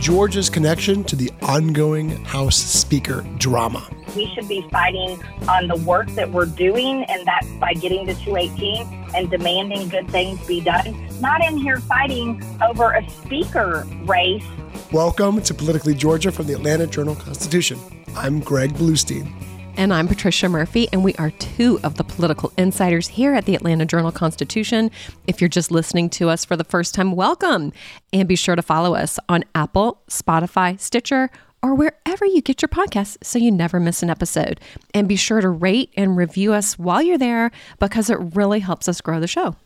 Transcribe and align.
Georgia's 0.00 0.48
connection 0.48 1.04
to 1.04 1.14
the 1.14 1.30
ongoing 1.42 2.24
House 2.24 2.56
Speaker 2.56 3.20
drama. 3.36 3.86
We 4.16 4.32
should 4.34 4.48
be 4.48 4.66
fighting 4.70 5.22
on 5.46 5.68
the 5.68 5.76
work 5.76 6.08
that 6.12 6.30
we're 6.30 6.46
doing, 6.46 7.04
and 7.04 7.26
that's 7.26 7.46
by 7.60 7.74
getting 7.74 8.06
to 8.06 8.14
218 8.14 9.10
and 9.14 9.30
demanding 9.30 9.90
good 9.90 10.10
things 10.10 10.44
be 10.46 10.62
done, 10.62 11.06
not 11.20 11.44
in 11.44 11.58
here 11.58 11.80
fighting 11.80 12.42
over 12.62 12.92
a 12.92 13.06
speaker 13.10 13.86
race. 14.04 14.42
Welcome 14.90 15.42
to 15.42 15.52
Politically 15.52 15.94
Georgia 15.94 16.32
from 16.32 16.46
the 16.46 16.54
Atlanta 16.54 16.86
Journal 16.86 17.14
Constitution. 17.14 17.78
I'm 18.16 18.40
Greg 18.40 18.72
Bluestein. 18.72 19.30
And 19.76 19.94
I'm 19.94 20.08
Patricia 20.08 20.48
Murphy, 20.48 20.88
and 20.92 21.02
we 21.02 21.14
are 21.14 21.30
two 21.30 21.80
of 21.82 21.96
the 21.96 22.04
political 22.04 22.52
insiders 22.58 23.08
here 23.08 23.34
at 23.34 23.46
the 23.46 23.54
Atlanta 23.54 23.86
Journal 23.86 24.12
Constitution. 24.12 24.90
If 25.26 25.40
you're 25.40 25.48
just 25.48 25.70
listening 25.70 26.10
to 26.10 26.28
us 26.28 26.44
for 26.44 26.56
the 26.56 26.64
first 26.64 26.94
time, 26.94 27.12
welcome. 27.12 27.72
And 28.12 28.28
be 28.28 28.36
sure 28.36 28.56
to 28.56 28.62
follow 28.62 28.94
us 28.94 29.18
on 29.28 29.44
Apple, 29.54 30.02
Spotify, 30.08 30.78
Stitcher, 30.78 31.30
or 31.62 31.74
wherever 31.74 32.26
you 32.26 32.42
get 32.42 32.62
your 32.62 32.68
podcasts 32.68 33.16
so 33.22 33.38
you 33.38 33.50
never 33.50 33.80
miss 33.80 34.02
an 34.02 34.10
episode. 34.10 34.60
And 34.92 35.08
be 35.08 35.16
sure 35.16 35.40
to 35.40 35.48
rate 35.48 35.92
and 35.96 36.16
review 36.16 36.52
us 36.52 36.78
while 36.78 37.02
you're 37.02 37.18
there 37.18 37.50
because 37.78 38.10
it 38.10 38.18
really 38.34 38.60
helps 38.60 38.88
us 38.88 39.00
grow 39.00 39.20
the 39.20 39.26
show. 39.26 39.56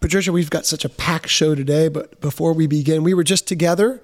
Patricia, 0.00 0.32
we've 0.32 0.50
got 0.50 0.64
such 0.64 0.84
a 0.84 0.88
packed 0.88 1.28
show 1.28 1.54
today, 1.54 1.88
but 1.88 2.20
before 2.20 2.52
we 2.52 2.66
begin, 2.66 3.02
we 3.02 3.14
were 3.14 3.24
just 3.24 3.46
together 3.46 4.02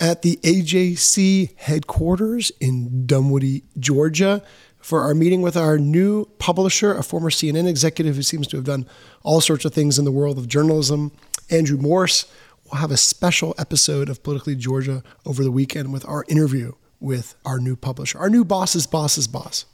at 0.00 0.22
the 0.22 0.36
AJC 0.42 1.56
headquarters 1.56 2.52
in 2.60 3.06
Dunwoody, 3.06 3.64
Georgia, 3.78 4.42
for 4.80 5.02
our 5.02 5.14
meeting 5.14 5.42
with 5.42 5.56
our 5.56 5.78
new 5.78 6.26
publisher, 6.38 6.94
a 6.94 7.02
former 7.02 7.30
CNN 7.30 7.68
executive 7.68 8.16
who 8.16 8.22
seems 8.22 8.46
to 8.48 8.56
have 8.56 8.64
done 8.64 8.86
all 9.22 9.40
sorts 9.40 9.64
of 9.64 9.74
things 9.74 9.98
in 9.98 10.04
the 10.04 10.12
world 10.12 10.38
of 10.38 10.48
journalism, 10.48 11.12
Andrew 11.50 11.78
Morse. 11.78 12.26
We'll 12.64 12.80
have 12.80 12.90
a 12.90 12.96
special 12.96 13.54
episode 13.58 14.08
of 14.08 14.22
Politically 14.22 14.54
Georgia 14.54 15.02
over 15.24 15.42
the 15.42 15.50
weekend 15.50 15.92
with 15.92 16.06
our 16.06 16.24
interview 16.28 16.72
with 17.00 17.34
our 17.44 17.58
new 17.58 17.76
publisher, 17.76 18.18
our 18.18 18.30
new 18.30 18.44
boss's 18.44 18.86
boss's 18.86 19.28
boss. 19.28 19.64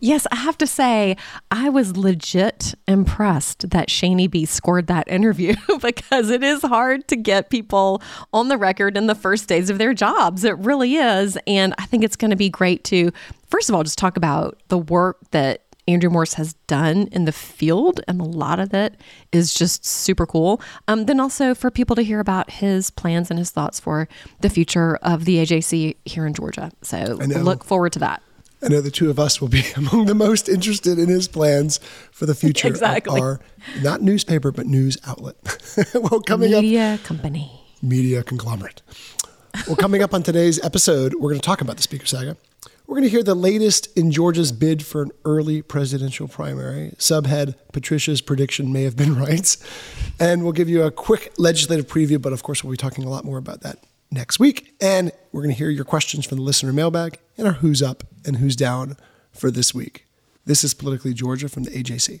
Yes, 0.00 0.26
I 0.30 0.36
have 0.36 0.58
to 0.58 0.66
say, 0.66 1.16
I 1.50 1.68
was 1.68 1.96
legit 1.96 2.74
impressed 2.86 3.70
that 3.70 3.88
Shani 3.88 4.30
B 4.30 4.44
scored 4.44 4.86
that 4.86 5.08
interview 5.08 5.54
because 5.82 6.30
it 6.30 6.42
is 6.42 6.62
hard 6.62 7.08
to 7.08 7.16
get 7.16 7.50
people 7.50 8.02
on 8.32 8.48
the 8.48 8.56
record 8.56 8.96
in 8.96 9.06
the 9.06 9.14
first 9.14 9.48
days 9.48 9.70
of 9.70 9.78
their 9.78 9.94
jobs. 9.94 10.44
It 10.44 10.56
really 10.58 10.96
is. 10.96 11.38
And 11.46 11.74
I 11.78 11.86
think 11.86 12.04
it's 12.04 12.16
going 12.16 12.30
to 12.30 12.36
be 12.36 12.48
great 12.48 12.84
to, 12.84 13.10
first 13.48 13.68
of 13.68 13.74
all, 13.74 13.82
just 13.82 13.98
talk 13.98 14.16
about 14.16 14.60
the 14.68 14.78
work 14.78 15.18
that 15.30 15.62
Andrew 15.86 16.08
Morse 16.08 16.34
has 16.34 16.54
done 16.66 17.08
in 17.12 17.26
the 17.26 17.32
field, 17.32 18.00
and 18.08 18.20
a 18.20 18.24
lot 18.24 18.58
of 18.58 18.72
it 18.72 18.94
is 19.32 19.52
just 19.52 19.84
super 19.84 20.26
cool. 20.26 20.62
Um, 20.88 21.04
then 21.06 21.20
also 21.20 21.54
for 21.54 21.70
people 21.70 21.94
to 21.96 22.02
hear 22.02 22.20
about 22.20 22.50
his 22.50 22.90
plans 22.90 23.28
and 23.30 23.38
his 23.38 23.50
thoughts 23.50 23.80
for 23.80 24.08
the 24.40 24.48
future 24.48 24.96
of 25.02 25.26
the 25.26 25.36
AJC 25.44 25.96
here 26.06 26.26
in 26.26 26.32
Georgia. 26.32 26.70
So 26.82 27.18
look 27.42 27.64
forward 27.64 27.92
to 27.94 27.98
that. 27.98 28.22
I 28.64 28.68
know 28.68 28.80
the 28.80 28.90
two 28.90 29.10
of 29.10 29.18
us 29.18 29.42
will 29.42 29.48
be 29.48 29.62
among 29.76 30.06
the 30.06 30.14
most 30.14 30.48
interested 30.48 30.98
in 30.98 31.08
his 31.08 31.28
plans 31.28 31.78
for 32.10 32.24
the 32.24 32.34
future 32.34 32.68
exactly. 32.68 33.20
of 33.20 33.22
our 33.22 33.40
not 33.82 34.00
newspaper 34.00 34.50
but 34.50 34.66
news 34.66 34.96
outlet. 35.06 35.36
well, 35.94 36.20
coming 36.20 36.50
media 36.50 36.94
up, 36.94 37.02
company, 37.02 37.60
media 37.82 38.22
conglomerate. 38.22 38.80
Well, 39.66 39.76
coming 39.76 40.02
up 40.02 40.14
on 40.14 40.22
today's 40.22 40.62
episode, 40.64 41.14
we're 41.14 41.30
going 41.30 41.40
to 41.40 41.46
talk 41.46 41.60
about 41.60 41.76
the 41.76 41.82
Speaker 41.82 42.06
saga. 42.06 42.36
We're 42.86 42.96
going 42.96 43.04
to 43.04 43.10
hear 43.10 43.22
the 43.22 43.34
latest 43.34 43.96
in 43.96 44.10
Georgia's 44.10 44.50
bid 44.50 44.84
for 44.84 45.02
an 45.02 45.10
early 45.24 45.62
presidential 45.62 46.26
primary. 46.26 46.94
Subhead 46.98 47.54
Patricia's 47.72 48.20
prediction 48.20 48.72
may 48.72 48.82
have 48.82 48.96
been 48.96 49.16
right. 49.18 49.56
And 50.18 50.42
we'll 50.42 50.52
give 50.52 50.68
you 50.68 50.82
a 50.82 50.90
quick 50.90 51.32
legislative 51.38 51.86
preview, 51.86 52.20
but 52.20 52.32
of 52.32 52.42
course, 52.42 52.64
we'll 52.64 52.72
be 52.72 52.76
talking 52.76 53.04
a 53.04 53.08
lot 53.08 53.24
more 53.24 53.38
about 53.38 53.60
that 53.60 53.78
next 54.10 54.38
week. 54.38 54.74
And 54.80 55.12
we're 55.32 55.42
going 55.42 55.54
to 55.54 55.58
hear 55.58 55.70
your 55.70 55.84
questions 55.84 56.26
from 56.26 56.38
the 56.38 56.44
listener 56.44 56.72
mailbag 56.72 57.18
and 57.38 57.46
our 57.46 57.54
who's 57.54 57.82
up 57.82 58.04
and 58.24 58.36
who's 58.36 58.56
down 58.56 58.96
for 59.32 59.50
this 59.50 59.74
week. 59.74 60.06
This 60.44 60.64
is 60.64 60.74
Politically 60.74 61.14
Georgia 61.14 61.48
from 61.48 61.64
the 61.64 61.70
AJC. 61.70 62.20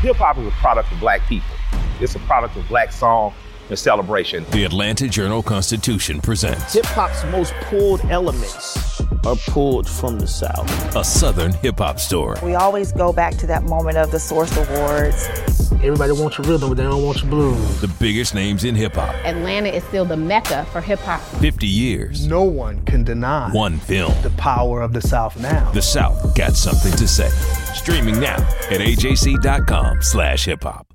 Hip 0.00 0.16
hop 0.16 0.38
is 0.38 0.46
a 0.46 0.50
product 0.52 0.90
of 0.92 0.98
black 0.98 1.20
people. 1.28 1.54
It's 2.00 2.14
a 2.14 2.18
product 2.20 2.56
of 2.56 2.66
black 2.68 2.90
song 2.90 3.34
and 3.68 3.78
celebration. 3.78 4.46
The 4.50 4.64
Atlanta 4.64 5.06
Journal 5.08 5.42
Constitution 5.42 6.22
presents 6.22 6.72
Hip 6.72 6.86
hop's 6.86 7.22
most 7.24 7.52
pulled 7.64 8.02
elements 8.06 9.02
are 9.26 9.36
pulled 9.48 9.86
from 9.86 10.18
the 10.18 10.26
South. 10.26 10.96
A 10.96 11.04
Southern 11.04 11.52
hip 11.52 11.78
hop 11.78 12.00
story. 12.00 12.38
We 12.42 12.54
always 12.54 12.92
go 12.92 13.12
back 13.12 13.36
to 13.36 13.46
that 13.48 13.64
moment 13.64 13.98
of 13.98 14.10
the 14.10 14.18
Source 14.18 14.56
Awards. 14.56 15.28
Everybody 15.72 16.12
wants 16.12 16.38
your 16.38 16.46
rhythm, 16.46 16.70
but 16.70 16.76
they 16.78 16.84
don't 16.84 17.04
want 17.04 17.20
your 17.20 17.30
blues. 17.30 17.80
The 17.82 17.88
biggest 18.00 18.34
names 18.34 18.64
in 18.64 18.74
hip 18.74 18.94
hop. 18.94 19.14
Atlanta 19.26 19.68
is 19.68 19.84
still 19.84 20.06
the 20.06 20.16
mecca 20.16 20.66
for 20.72 20.80
hip 20.80 21.00
hop. 21.00 21.20
50 21.40 21.66
years. 21.66 22.26
No 22.26 22.42
one 22.42 22.82
can 22.86 23.04
deny 23.04 23.50
one 23.50 23.78
film. 23.78 24.14
The 24.22 24.30
power 24.30 24.80
of 24.80 24.94
the 24.94 25.02
South 25.02 25.38
now. 25.38 25.70
The 25.72 25.82
South 25.82 26.34
got 26.34 26.56
something 26.56 26.92
to 26.92 27.06
say. 27.06 27.28
Streaming 27.74 28.20
now 28.20 28.36
at 28.70 28.80
ajc.com 28.80 30.02
slash 30.02 30.44
hip 30.44 30.62
hop. 30.62 30.94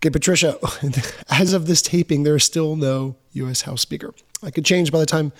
Okay, 0.00 0.10
Patricia, 0.10 0.58
as 1.30 1.52
of 1.52 1.66
this 1.66 1.80
taping, 1.80 2.24
there 2.24 2.36
is 2.36 2.44
still 2.44 2.76
no 2.76 3.16
U.S. 3.32 3.62
House 3.62 3.80
Speaker. 3.80 4.14
I 4.42 4.50
could 4.50 4.64
change 4.64 4.92
by 4.92 4.98
the 4.98 5.06
time 5.06 5.32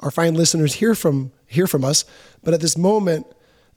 our 0.00 0.10
fine 0.10 0.34
listeners 0.34 0.74
hear 0.74 0.94
from 0.94 1.32
hear 1.46 1.66
from 1.66 1.84
us. 1.84 2.04
But 2.42 2.54
at 2.54 2.60
this 2.60 2.76
moment, 2.76 3.26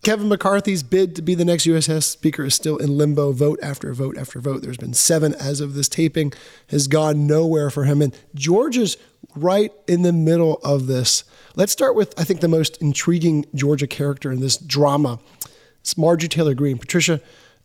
Kevin 0.04 0.28
McCarthy's 0.28 0.84
bid 0.84 1.16
to 1.16 1.22
be 1.22 1.34
the 1.34 1.46
next 1.46 1.66
U.S. 1.66 1.88
House 1.88 2.06
Speaker 2.06 2.44
is 2.44 2.54
still 2.54 2.76
in 2.76 2.98
limbo, 2.98 3.32
vote 3.32 3.60
after 3.64 3.94
vote 3.94 4.18
after 4.18 4.40
vote. 4.40 4.62
There's 4.62 4.78
been 4.78 4.94
seven 4.94 5.34
as 5.36 5.62
of 5.62 5.76
this 5.76 5.88
taping, 5.88 6.34
has 6.68 6.88
gone 6.88 7.26
nowhere 7.26 7.70
for 7.70 7.86
him. 7.86 8.02
And 8.02 8.14
Georgia's 8.36 8.98
right 9.36 9.72
in 9.88 10.02
the 10.02 10.12
middle 10.12 10.60
of 10.64 10.88
this. 10.88 11.24
Let's 11.56 11.72
start 11.72 11.96
with, 11.96 12.14
I 12.20 12.26
think, 12.26 12.42
the 12.42 12.50
most 12.50 12.82
intriguing 12.82 13.46
Georgia 13.56 13.88
character 13.88 14.30
in 14.30 14.42
this 14.42 14.58
drama. 14.58 15.20
It's 15.84 15.98
Marjorie 15.98 16.30
Taylor 16.30 16.54
Greene. 16.54 16.78
Patricia, 16.78 17.20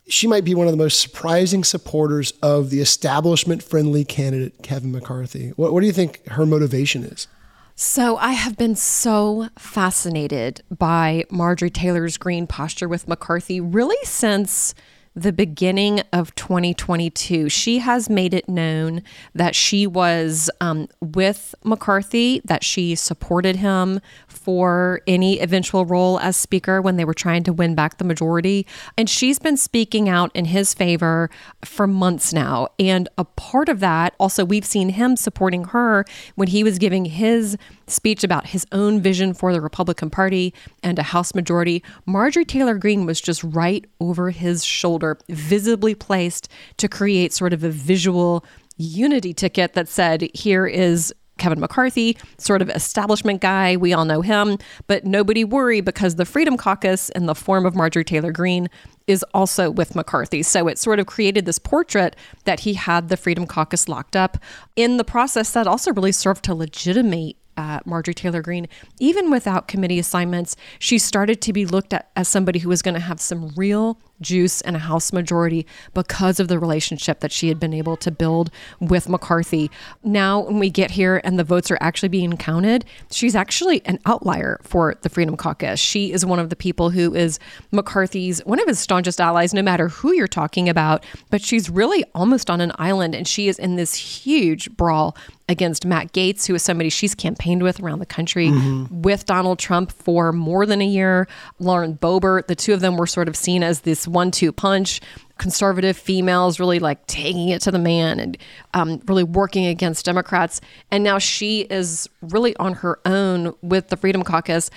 she 0.09 0.27
might 0.27 0.43
be 0.43 0.53
one 0.53 0.67
of 0.67 0.73
the 0.73 0.77
most 0.77 0.99
surprising 0.99 1.63
supporters 1.63 2.33
of 2.43 2.69
the 2.69 2.81
establishment 2.81 3.63
friendly 3.63 4.03
candidate, 4.03 4.61
Kevin 4.61 4.91
McCarthy. 4.91 5.53
What, 5.55 5.71
what 5.71 5.79
do 5.79 5.87
you 5.87 5.93
think 5.93 6.27
her 6.27 6.45
motivation 6.45 7.05
is? 7.05 7.29
So, 7.77 8.17
I 8.17 8.33
have 8.33 8.57
been 8.57 8.75
so 8.75 9.47
fascinated 9.57 10.61
by 10.69 11.23
Marjorie 11.31 11.69
Taylor 11.69 12.09
Greene's 12.19 12.47
posture 12.49 12.89
with 12.89 13.07
McCarthy 13.07 13.61
really 13.61 13.95
since 14.03 14.75
the 15.15 15.31
beginning 15.31 16.01
of 16.13 16.35
2022. 16.35 17.49
She 17.49 17.79
has 17.79 18.09
made 18.09 18.33
it 18.33 18.47
known 18.47 19.01
that 19.33 19.55
she 19.55 19.87
was 19.87 20.49
um, 20.61 20.87
with 21.01 21.55
McCarthy, 21.63 22.41
that 22.45 22.63
she 22.63 22.95
supported 22.95 23.55
him 23.55 24.01
for 24.49 24.99
any 25.05 25.39
eventual 25.39 25.85
role 25.85 26.19
as 26.21 26.35
Speaker 26.35 26.81
when 26.81 26.97
they 26.97 27.05
were 27.05 27.13
trying 27.13 27.43
to 27.43 27.53
win 27.53 27.75
back 27.75 27.99
the 27.99 28.03
majority. 28.03 28.65
And 28.97 29.07
she's 29.07 29.37
been 29.37 29.57
speaking 29.57 30.09
out 30.09 30.31
in 30.33 30.45
his 30.45 30.73
favor 30.73 31.29
for 31.63 31.85
months 31.85 32.33
now. 32.33 32.69
And 32.79 33.07
a 33.15 33.25
part 33.25 33.69
of 33.69 33.79
that, 33.81 34.15
also, 34.19 34.43
we've 34.43 34.65
seen 34.65 34.89
him 34.89 35.15
supporting 35.15 35.65
her 35.65 36.03
when 36.33 36.47
he 36.47 36.63
was 36.63 36.79
giving 36.79 37.05
his 37.05 37.57
speech 37.85 38.23
about 38.23 38.47
his 38.47 38.65
own 38.71 38.99
vision 38.99 39.35
for 39.35 39.53
the 39.53 39.61
Republican 39.61 40.09
Party 40.09 40.51
and 40.81 40.97
a 40.97 41.03
House 41.03 41.35
majority. 41.35 41.83
Marjorie 42.07 42.43
Taylor 42.43 42.73
Greene 42.73 43.05
was 43.05 43.21
just 43.21 43.43
right 43.43 43.85
over 43.99 44.31
his 44.31 44.65
shoulder, 44.65 45.19
visibly 45.29 45.93
placed 45.93 46.49
to 46.77 46.87
create 46.87 47.33
sort 47.33 47.53
of 47.53 47.63
a 47.63 47.69
visual 47.69 48.43
unity 48.77 49.33
ticket 49.33 49.73
that 49.73 49.89
said, 49.89 50.27
here 50.33 50.65
is 50.65 51.13
Kevin 51.39 51.59
McCarthy, 51.59 52.17
sort 52.37 52.61
of 52.61 52.69
establishment 52.69 53.41
guy. 53.41 53.77
We 53.77 53.93
all 53.93 54.05
know 54.05 54.21
him, 54.21 54.57
but 54.87 55.05
nobody 55.05 55.43
worry 55.43 55.81
because 55.81 56.15
the 56.15 56.25
Freedom 56.25 56.57
Caucus, 56.57 57.09
in 57.09 57.25
the 57.25 57.35
form 57.35 57.65
of 57.65 57.75
Marjorie 57.75 58.03
Taylor 58.03 58.31
Greene, 58.31 58.69
is 59.07 59.25
also 59.33 59.71
with 59.71 59.95
McCarthy. 59.95 60.43
So 60.43 60.67
it 60.67 60.77
sort 60.77 60.99
of 60.99 61.07
created 61.07 61.45
this 61.45 61.57
portrait 61.57 62.15
that 62.43 62.61
he 62.61 62.75
had 62.75 63.09
the 63.09 63.17
Freedom 63.17 63.47
Caucus 63.47 63.89
locked 63.89 64.15
up. 64.15 64.37
In 64.75 64.97
the 64.97 65.03
process, 65.03 65.51
that 65.53 65.65
also 65.65 65.91
really 65.93 66.11
served 66.11 66.43
to 66.45 66.53
legitimate 66.53 67.35
uh, 67.57 67.79
Marjorie 67.85 68.13
Taylor 68.13 68.41
Greene, 68.41 68.67
even 68.99 69.29
without 69.29 69.67
committee 69.67 69.99
assignments, 69.99 70.55
she 70.79 70.97
started 70.97 71.41
to 71.41 71.51
be 71.51 71.65
looked 71.65 71.93
at 71.93 72.09
as 72.15 72.27
somebody 72.29 72.59
who 72.59 72.69
was 72.69 72.81
going 72.81 72.93
to 72.93 73.01
have 73.01 73.19
some 73.19 73.49
real 73.57 73.99
juice 74.21 74.61
and 74.61 74.75
a 74.75 74.79
House 74.79 75.13
majority 75.13 75.65
because 75.93 76.39
of 76.39 76.47
the 76.47 76.59
relationship 76.59 77.19
that 77.19 77.31
she 77.31 77.47
had 77.47 77.59
been 77.59 77.73
able 77.73 77.97
to 77.97 78.11
build 78.11 78.51
with 78.79 79.09
McCarthy. 79.09 79.69
Now, 80.03 80.41
when 80.41 80.59
we 80.59 80.69
get 80.69 80.91
here 80.91 81.21
and 81.23 81.37
the 81.37 81.43
votes 81.43 81.71
are 81.71 81.77
actually 81.81 82.09
being 82.09 82.37
counted, 82.37 82.85
she's 83.11 83.35
actually 83.35 83.85
an 83.85 83.99
outlier 84.05 84.59
for 84.63 84.95
the 85.01 85.09
Freedom 85.09 85.37
Caucus. 85.37 85.79
She 85.79 86.11
is 86.11 86.25
one 86.25 86.39
of 86.39 86.49
the 86.49 86.55
people 86.55 86.89
who 86.89 87.13
is 87.13 87.39
McCarthy's, 87.71 88.43
one 88.45 88.59
of 88.59 88.67
his 88.67 88.79
staunchest 88.79 89.21
allies, 89.21 89.53
no 89.53 89.61
matter 89.61 89.87
who 89.87 90.13
you're 90.13 90.27
talking 90.27 90.69
about, 90.69 91.05
but 91.29 91.41
she's 91.41 91.69
really 91.69 92.03
almost 92.15 92.49
on 92.49 92.61
an 92.61 92.71
island 92.77 93.15
and 93.15 93.27
she 93.27 93.47
is 93.47 93.59
in 93.59 93.75
this 93.75 93.93
huge 93.93 94.71
brawl 94.71 95.15
against 95.49 95.83
Matt 95.83 96.13
Gaetz, 96.13 96.45
who 96.45 96.53
is 96.53 96.63
somebody 96.63 96.89
she's 96.89 97.15
campaigned 97.15 97.63
with 97.63 97.79
around 97.79 97.99
the 97.99 98.05
country, 98.05 98.47
mm-hmm. 98.47 99.01
with 99.01 99.25
Donald 99.25 99.57
Trump 99.57 99.91
for 99.91 100.31
more 100.31 100.65
than 100.65 100.79
a 100.79 100.85
year. 100.85 101.27
Lauren 101.57 101.97
Boebert, 101.97 102.47
the 102.47 102.55
two 102.55 102.71
of 102.73 102.81
them 102.81 102.95
were 102.95 103.07
sort 103.07 103.27
of 103.27 103.35
seen 103.35 103.63
as 103.63 103.81
this 103.81 104.07
one 104.09 104.31
two 104.31 104.51
punch. 104.51 105.01
Conservative 105.37 105.95
females 105.97 106.59
really 106.59 106.79
like 106.79 107.05
taking 107.07 107.47
it 107.47 107.61
to 107.61 107.71
the 107.71 107.79
man 107.79 108.19
and 108.19 108.37
um, 108.73 109.01
really 109.05 109.23
working 109.23 109.65
against 109.65 110.03
Democrats. 110.05 110.59
And 110.91 111.01
now 111.01 111.17
she 111.17 111.61
is 111.61 112.09
really 112.21 112.55
on 112.57 112.73
her 112.73 112.99
own 113.05 113.53
with 113.61 113.87
the 113.87 113.95
Freedom 113.95 114.21
Caucus 114.23 114.69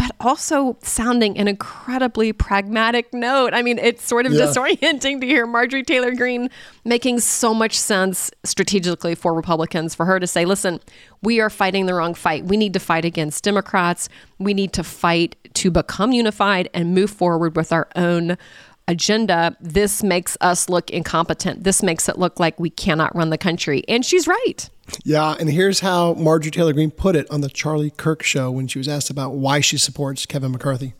but 0.00 0.16
also 0.18 0.78
sounding 0.82 1.36
an 1.36 1.46
incredibly 1.46 2.32
pragmatic 2.32 3.12
note. 3.12 3.52
I 3.52 3.60
mean, 3.60 3.78
it's 3.78 4.02
sort 4.02 4.24
of 4.24 4.32
yeah. 4.32 4.46
disorienting 4.46 5.20
to 5.20 5.26
hear 5.26 5.46
Marjorie 5.46 5.82
Taylor 5.82 6.14
Greene 6.14 6.48
making 6.86 7.20
so 7.20 7.52
much 7.52 7.78
sense 7.78 8.30
strategically 8.42 9.14
for 9.14 9.34
Republicans 9.34 9.94
for 9.94 10.06
her 10.06 10.18
to 10.18 10.26
say, 10.26 10.46
listen, 10.46 10.80
we 11.22 11.38
are 11.38 11.50
fighting 11.50 11.84
the 11.84 11.92
wrong 11.92 12.14
fight. 12.14 12.46
We 12.46 12.56
need 12.56 12.72
to 12.72 12.80
fight 12.80 13.04
against 13.04 13.44
Democrats. 13.44 14.08
We 14.38 14.54
need 14.54 14.72
to 14.72 14.82
fight 14.82 15.36
to 15.52 15.70
become 15.70 16.12
unified 16.12 16.70
and 16.72 16.94
move 16.94 17.10
forward 17.10 17.54
with 17.54 17.70
our 17.70 17.88
own 17.94 18.38
agenda. 18.90 19.56
This 19.60 20.02
makes 20.02 20.36
us 20.40 20.68
look 20.68 20.90
incompetent. 20.90 21.64
This 21.64 21.82
makes 21.82 22.08
it 22.08 22.18
look 22.18 22.40
like 22.40 22.58
we 22.58 22.70
cannot 22.70 23.14
run 23.14 23.30
the 23.30 23.38
country. 23.38 23.84
And 23.88 24.04
she's 24.04 24.26
right. 24.26 24.68
Yeah, 25.04 25.36
and 25.38 25.48
here's 25.48 25.80
how 25.80 26.14
Marjorie 26.14 26.50
Taylor 26.50 26.72
Greene 26.72 26.90
put 26.90 27.14
it 27.14 27.30
on 27.30 27.40
the 27.40 27.48
Charlie 27.48 27.92
Kirk 27.92 28.24
show 28.24 28.50
when 28.50 28.66
she 28.66 28.78
was 28.78 28.88
asked 28.88 29.08
about 29.08 29.34
why 29.34 29.60
she 29.60 29.78
supports 29.78 30.26
Kevin 30.26 30.50
McCarthy. 30.50 30.94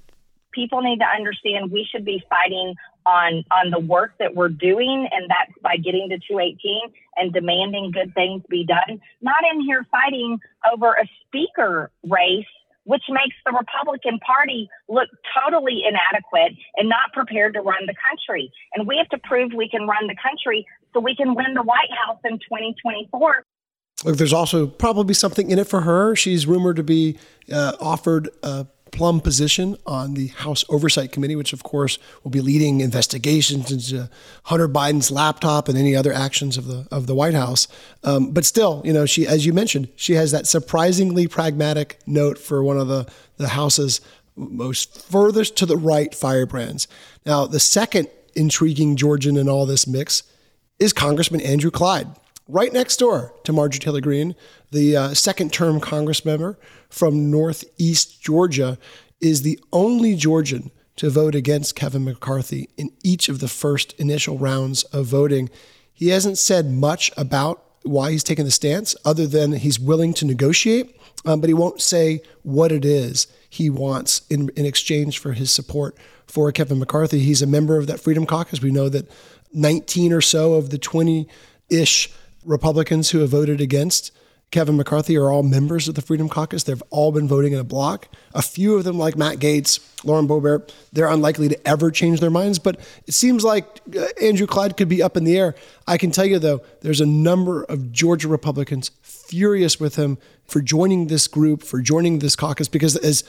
People 0.53 0.81
need 0.81 0.99
to 1.01 1.07
understand 1.07 1.73
we 1.73 1.87
should 1.91 2.05
be 2.05 2.23
fighting 2.29 2.75
on 3.07 3.45
on 3.51 3.71
the 3.71 3.81
work 3.81 4.13
that 4.19 4.35
we're 4.35 4.49
doing, 4.49 5.09
and 5.11 5.29
that's 5.29 5.59
by 5.63 5.77
getting 5.77 6.09
to 6.11 6.19
218 6.19 6.93
and 7.17 7.33
demanding 7.33 7.91
good 7.91 8.15
things 8.15 8.43
be 8.49 8.65
done. 8.65 9.01
Not 9.21 9.43
in 9.53 9.61
here 9.63 9.87
fighting 9.91 10.39
over 10.73 10.93
a 10.93 11.09
speaker 11.27 11.91
race 12.09 12.47
which 12.85 13.03
makes 13.09 13.37
the 13.45 13.53
Republican 13.53 14.19
Party 14.21 14.69
look 14.89 15.09
totally 15.37 15.83
inadequate 15.87 16.57
and 16.77 16.89
not 16.89 17.13
prepared 17.13 17.55
to 17.55 17.61
run 17.61 17.87
the 17.87 17.95
country. 17.95 18.51
And 18.75 18.87
we 18.87 18.97
have 18.97 19.09
to 19.11 19.19
prove 19.19 19.53
we 19.55 19.69
can 19.69 19.87
run 19.87 20.07
the 20.07 20.17
country 20.21 20.67
so 20.93 21.01
we 21.01 21.15
can 21.15 21.35
win 21.35 21.55
the 21.55 21.63
White 21.63 21.93
House 22.07 22.19
in 22.25 22.39
2024 22.39 23.45
Look, 24.05 24.17
there's 24.17 24.33
also 24.33 24.67
probably 24.67 25.15
something 25.15 25.51
in 25.51 25.59
it 25.59 25.67
for 25.67 25.83
her. 25.83 26.17
She's 26.17 26.47
rumored 26.47 26.77
to 26.77 26.83
be 26.83 27.19
uh, 27.53 27.73
offered 27.81 28.31
a 28.43 28.67
plum 28.93 29.21
position 29.21 29.77
on 29.87 30.15
the 30.15 30.29
House 30.29 30.65
Oversight 30.69 31.13
Committee, 31.13 31.37
which 31.37 31.53
of 31.53 31.63
course 31.63 31.99
will 32.23 32.31
be 32.31 32.41
leading 32.41 32.81
investigations 32.81 33.71
into 33.71 34.11
Hunter 34.45 34.69
Biden's 34.69 35.11
laptop 35.11 35.69
and 35.69 35.77
any 35.77 35.95
other 35.97 36.13
actions 36.13 36.57
of 36.57 36.67
the 36.67 36.87
of 36.91 37.07
the 37.07 37.15
White 37.15 37.35
House. 37.35 37.69
Um, 38.05 38.33
but 38.33 38.45
still, 38.45 38.83
you 38.85 38.93
know, 38.93 39.07
she, 39.07 39.27
as 39.27 39.47
you 39.47 39.53
mentioned, 39.53 39.89
she 39.97 40.15
has 40.15 40.33
that 40.33 40.47
surprisingly 40.47 41.27
pragmatic 41.27 41.99
note 42.07 42.39
for 42.39 42.63
one 42.63 42.79
of 42.79 42.89
the 42.89 43.11
the 43.37 43.49
House's 43.49 44.01
most 44.37 45.03
furthest 45.03 45.57
to 45.57 45.67
the 45.67 45.77
right 45.77 46.15
firebrands. 46.15 46.89
Now, 47.27 47.47
the 47.47 47.61
second 47.61 48.09
intriguing 48.35 48.97
Georgian 48.97 49.37
in 49.37 49.49
all 49.49 49.67
this 49.67 49.87
mix 49.87 50.23
is 50.79 50.93
Congressman 50.93 51.41
Andrew 51.41 51.71
Clyde 51.71 52.09
right 52.51 52.73
next 52.73 52.97
door 52.99 53.33
to 53.45 53.53
Marjorie 53.53 53.79
Taylor 53.79 54.01
Greene, 54.01 54.35
the 54.71 54.97
uh, 54.97 55.15
second 55.15 55.53
term 55.53 55.81
Congress 55.81 56.25
member 56.25 56.59
from 56.91 57.31
Northeast 57.31 58.21
Georgia, 58.21 58.79
is 59.21 59.43
the 59.43 59.59
only 59.73 60.15
Georgian 60.17 60.71
to 60.97 61.09
vote 61.09 61.35
against 61.35 61.77
Kevin 61.77 62.05
McCarthy 62.05 62.69
in 62.77 62.91
each 63.03 63.29
of 63.29 63.39
the 63.39 63.49
first 63.49 63.93
initial 63.95 64.37
rounds 64.37 64.83
of 64.85 65.07
voting. 65.07 65.49
He 65.93 66.09
hasn't 66.09 66.39
said 66.39 66.71
much 66.71 67.11
about 67.17 67.65
why 67.83 68.11
he's 68.11 68.25
taken 68.25 68.45
the 68.45 68.51
stance, 68.51 68.95
other 69.05 69.27
than 69.27 69.53
he's 69.53 69.81
willing 69.81 70.13
to 70.15 70.27
negotiate, 70.27 71.01
um, 71.25 71.41
but 71.41 71.49
he 71.49 71.55
won't 71.55 71.81
say 71.81 72.21
what 72.43 72.73
it 72.73 72.85
is 72.85 73.27
he 73.49 73.69
wants 73.69 74.23
in, 74.31 74.49
in 74.57 74.65
exchange 74.65 75.19
for 75.19 75.33
his 75.33 75.51
support 75.51 75.97
for 76.27 76.53
Kevin 76.53 76.79
McCarthy. 76.79 77.19
He's 77.19 77.43
a 77.43 77.47
member 77.47 77.77
of 77.77 77.89
that 77.89 78.01
Freedom 78.01 78.25
Caucus. 78.25 78.63
We 78.63 78.71
know 78.71 78.89
that 78.89 79.11
19 79.53 80.13
or 80.13 80.21
so 80.21 80.55
of 80.55 80.71
the 80.71 80.79
20 80.79 81.27
ish 81.69 82.13
Republicans 82.45 83.11
who 83.11 83.19
have 83.19 83.31
voted 83.31 83.61
against 83.61 84.13
Kevin 84.51 84.77
McCarthy 84.77 85.17
are 85.17 85.31
all 85.31 85.45
members 85.45 85.87
of 85.87 85.95
the 85.95 86.03
Freedom 86.03 86.29
Caucus. 86.29 86.65
They've 86.65 86.83
all 86.91 87.13
been 87.13 87.29
voting 87.29 87.53
in 87.53 87.61
a 87.61 87.65
block. 87.65 88.09
A 88.35 88.43
few 88.43 88.77
of 88.77 88.83
them, 88.83 88.99
like 88.99 89.17
Matt 89.17 89.37
Gaetz, 89.37 89.79
Lauren 90.05 90.27
Boebert, 90.27 90.73
they're 90.93 91.09
unlikely 91.09 91.49
to 91.49 91.69
ever 91.69 91.91
change 91.93 92.19
their 92.19 92.31
minds. 92.31 92.59
But 92.59 92.81
it 93.07 93.15
seems 93.15 93.45
like 93.45 93.81
uh, 93.97 94.07
Andrew 94.21 94.49
Clyde 94.49 94.77
could 94.77 94.89
be 94.89 95.03
up 95.03 95.17
in 95.17 95.23
the 95.23 95.39
air. 95.39 95.55
I 95.87 95.99
can 95.99 96.11
tell 96.11 96.27
you, 96.27 96.41
though, 96.41 96.63
there's 96.81 97.01
a 97.01 97.07
number 97.07 97.63
of 97.65 97.93
Georgia 97.93 98.27
Republicans 98.27 98.91
furious 99.03 99.79
with 99.79 99.95
him 99.95 100.19
for 100.47 100.61
joining 100.61 101.07
this 101.07 101.29
group, 101.29 101.63
for 101.63 101.81
joining 101.81 102.19
this 102.19 102.35
caucus, 102.35 102.67
because 102.69 102.97
as 102.97 103.23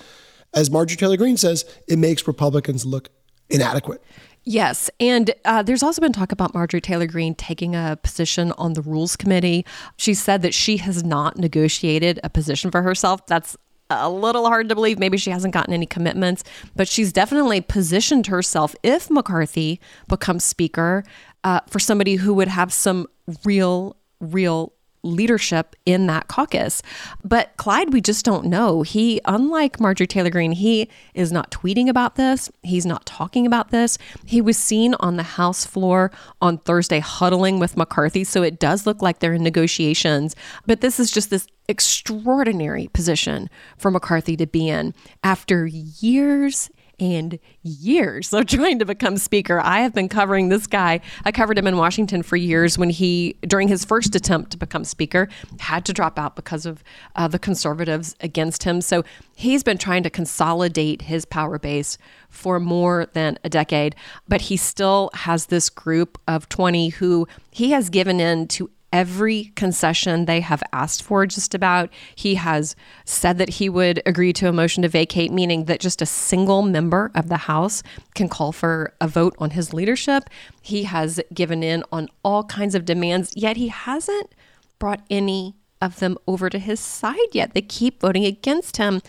as 0.54 0.70
Marjorie 0.70 0.98
Taylor 0.98 1.18
Greene 1.18 1.38
says, 1.38 1.64
it 1.88 1.98
makes 1.98 2.28
Republicans 2.28 2.84
look 2.86 3.10
inadequate. 3.50 4.04
Yes. 4.44 4.90
And 5.00 5.34
uh, 5.46 5.62
there's 5.62 5.84
also 5.84 6.02
been 6.02 6.14
talk 6.14 6.32
about 6.32 6.54
Marjorie 6.54 6.82
Taylor 6.82 7.06
Greene 7.06 7.36
taking 7.36 7.76
a 7.76 7.98
position 8.02 8.52
on 8.54 8.74
the 8.74 8.82
Rules 8.82 9.16
Committee. 9.16 9.66
She 9.98 10.14
said 10.14 10.42
that 10.42 10.54
she 10.54 10.78
has 10.78 11.04
not 11.04 11.38
negotiated 11.38 12.20
a 12.24 12.30
position 12.30 12.72
for 12.72 12.82
herself. 12.82 13.26
That's 13.28 13.56
a 13.92 14.10
little 14.10 14.48
hard 14.48 14.70
to 14.70 14.76
believe. 14.76 14.98
Maybe 14.98 15.18
she 15.18 15.30
hasn't 15.30 15.54
gotten 15.54 15.74
any 15.74 15.86
commitments, 15.86 16.44
but 16.76 16.88
she's 16.88 17.14
definitely 17.14 17.62
positioned 17.62 18.28
herself, 18.28 18.76
if 18.84 19.10
McCarthy 19.10 19.80
becomes 20.08 20.44
Speaker, 20.44 21.04
uh, 21.44 21.60
for 21.68 21.80
somebody 21.80 22.16
who 22.16 22.34
would 22.34 22.48
have 22.48 22.74
some 22.74 23.08
real, 23.46 23.98
real 24.20 24.74
leadership 25.04 25.76
in 25.86 26.08
that 26.08 26.28
caucus. 26.28 26.82
But 27.24 27.56
Clyde, 27.58 27.94
we 27.94 28.02
just 28.02 28.26
don't 28.26 28.46
know. 28.46 28.82
He, 28.82 29.22
unlike 29.26 29.80
Marjorie 29.80 30.08
Taylor 30.08 30.30
Greene, 30.30 30.52
he 30.52 30.90
is 31.14 31.32
not 31.32 31.52
tweeting 31.52 31.90
about 31.90 32.16
this. 32.16 32.52
He's 32.64 32.86
not 32.86 33.06
talking 33.06 33.46
about 33.46 33.72
this. 33.72 33.98
He 34.26 34.42
was 34.42 34.58
seen 34.58 34.94
on 35.00 35.18
the 35.18 35.24
House 35.24 35.66
floor 35.66 36.12
on 36.42 36.60
Thursday 36.60 37.00
huddling 37.00 37.60
with 37.60 37.78
McCarthy. 37.78 38.24
So 38.24 38.44
it 38.44 38.60
does 38.60 38.86
look 38.86 39.02
like 39.02 39.20
they're 39.20 39.34
in 39.34 39.44
negotiations. 39.44 40.36
But 40.66 40.82
this 40.82 41.00
is 41.00 41.12
just 41.12 41.30
this 41.30 41.48
extraordinary 41.68 42.90
position 42.94 43.50
for 43.78 43.92
McCarthy 43.92 44.36
to 44.38 44.46
be 44.46 44.68
in 44.70 44.94
after 45.24 45.66
years 45.66 46.70
and 47.02 47.40
years 47.64 48.32
of 48.32 48.46
trying 48.48 48.80
to 48.80 48.86
become 48.86 49.18
speaker. 49.18 49.60
I 49.60 49.82
have 49.82 49.94
been 49.94 50.08
covering 50.08 50.50
this 50.50 50.68
guy. 50.68 51.02
I 51.26 51.32
covered 51.32 51.58
him 51.58 51.68
in 51.68 51.76
Washington 51.76 52.24
for 52.24 52.38
years 52.38 52.78
when 52.78 52.92
he, 52.92 53.36
during 53.42 53.68
his 53.68 53.84
first 53.84 54.16
attempt 54.16 54.52
to 54.52 54.58
become 54.58 54.86
speaker, 54.86 55.28
had 55.60 55.84
to 55.86 55.94
drop 55.94 56.20
out 56.20 56.36
because 56.36 56.66
of 56.66 56.84
uh, 57.16 57.28
the 57.28 57.40
conservatives 57.40 58.16
against 58.22 58.64
him. 58.64 58.80
So 58.80 59.04
he's 59.36 59.64
been 59.64 59.80
trying 59.80 60.04
to 60.04 60.10
consolidate 60.10 61.02
his 61.02 61.26
power 61.26 61.58
base 61.58 61.98
for 62.30 62.60
more 62.60 63.08
than 63.14 63.38
a 63.44 63.50
decade, 63.50 63.96
but 64.28 64.42
he 64.42 64.56
still 64.56 65.10
has 65.14 65.48
this 65.48 65.70
group 65.70 66.20
of 66.28 66.48
20 66.48 66.90
who 66.90 67.28
he 67.50 67.72
has 67.72 67.90
given 67.90 68.20
in 68.20 68.48
to 68.50 68.70
every 68.92 69.52
concession 69.56 70.26
they 70.26 70.42
have 70.42 70.62
asked 70.74 71.04
for, 71.04 71.26
just 71.26 71.54
about. 71.54 71.90
He 72.16 72.36
has 72.36 72.76
said 73.06 73.38
that 73.38 73.50
he 73.50 73.70
would 73.70 74.02
agree 74.06 74.34
to 74.34 74.48
a 74.48 74.52
motion 74.52 74.84
to 74.84 74.90
vacate, 74.90 75.32
meaning 75.32 75.66
that 75.66 75.80
just 75.80 76.02
a 76.02 76.06
single 76.06 76.62
member 76.62 77.12
of 77.16 77.30
the 77.30 77.38
House 77.38 77.84
can 78.16 78.30
call 78.30 78.52
for 78.52 78.94
a 79.00 79.08
vote 79.08 79.36
on 79.40 79.52
his 79.52 79.74
leadership. 79.74 80.30
He 80.62 80.84
has 80.84 81.20
given 81.34 81.64
in 81.64 81.84
on 81.92 82.10
all 82.24 82.44
kinds 82.44 82.76
of 82.76 82.86
demands, 82.86 83.34
yet 83.36 83.58
he 83.58 83.70
hasn't 83.70 84.34
brought 84.80 85.02
any 85.10 85.56
of 85.82 86.00
them 86.00 86.18
over 86.28 86.50
to 86.50 86.60
his 86.60 86.80
side 86.80 87.18
yet. 87.32 87.54
They 87.54 87.62
keep 87.62 88.02
voting 88.02 88.26
against 88.26 88.78
him. 88.78 89.02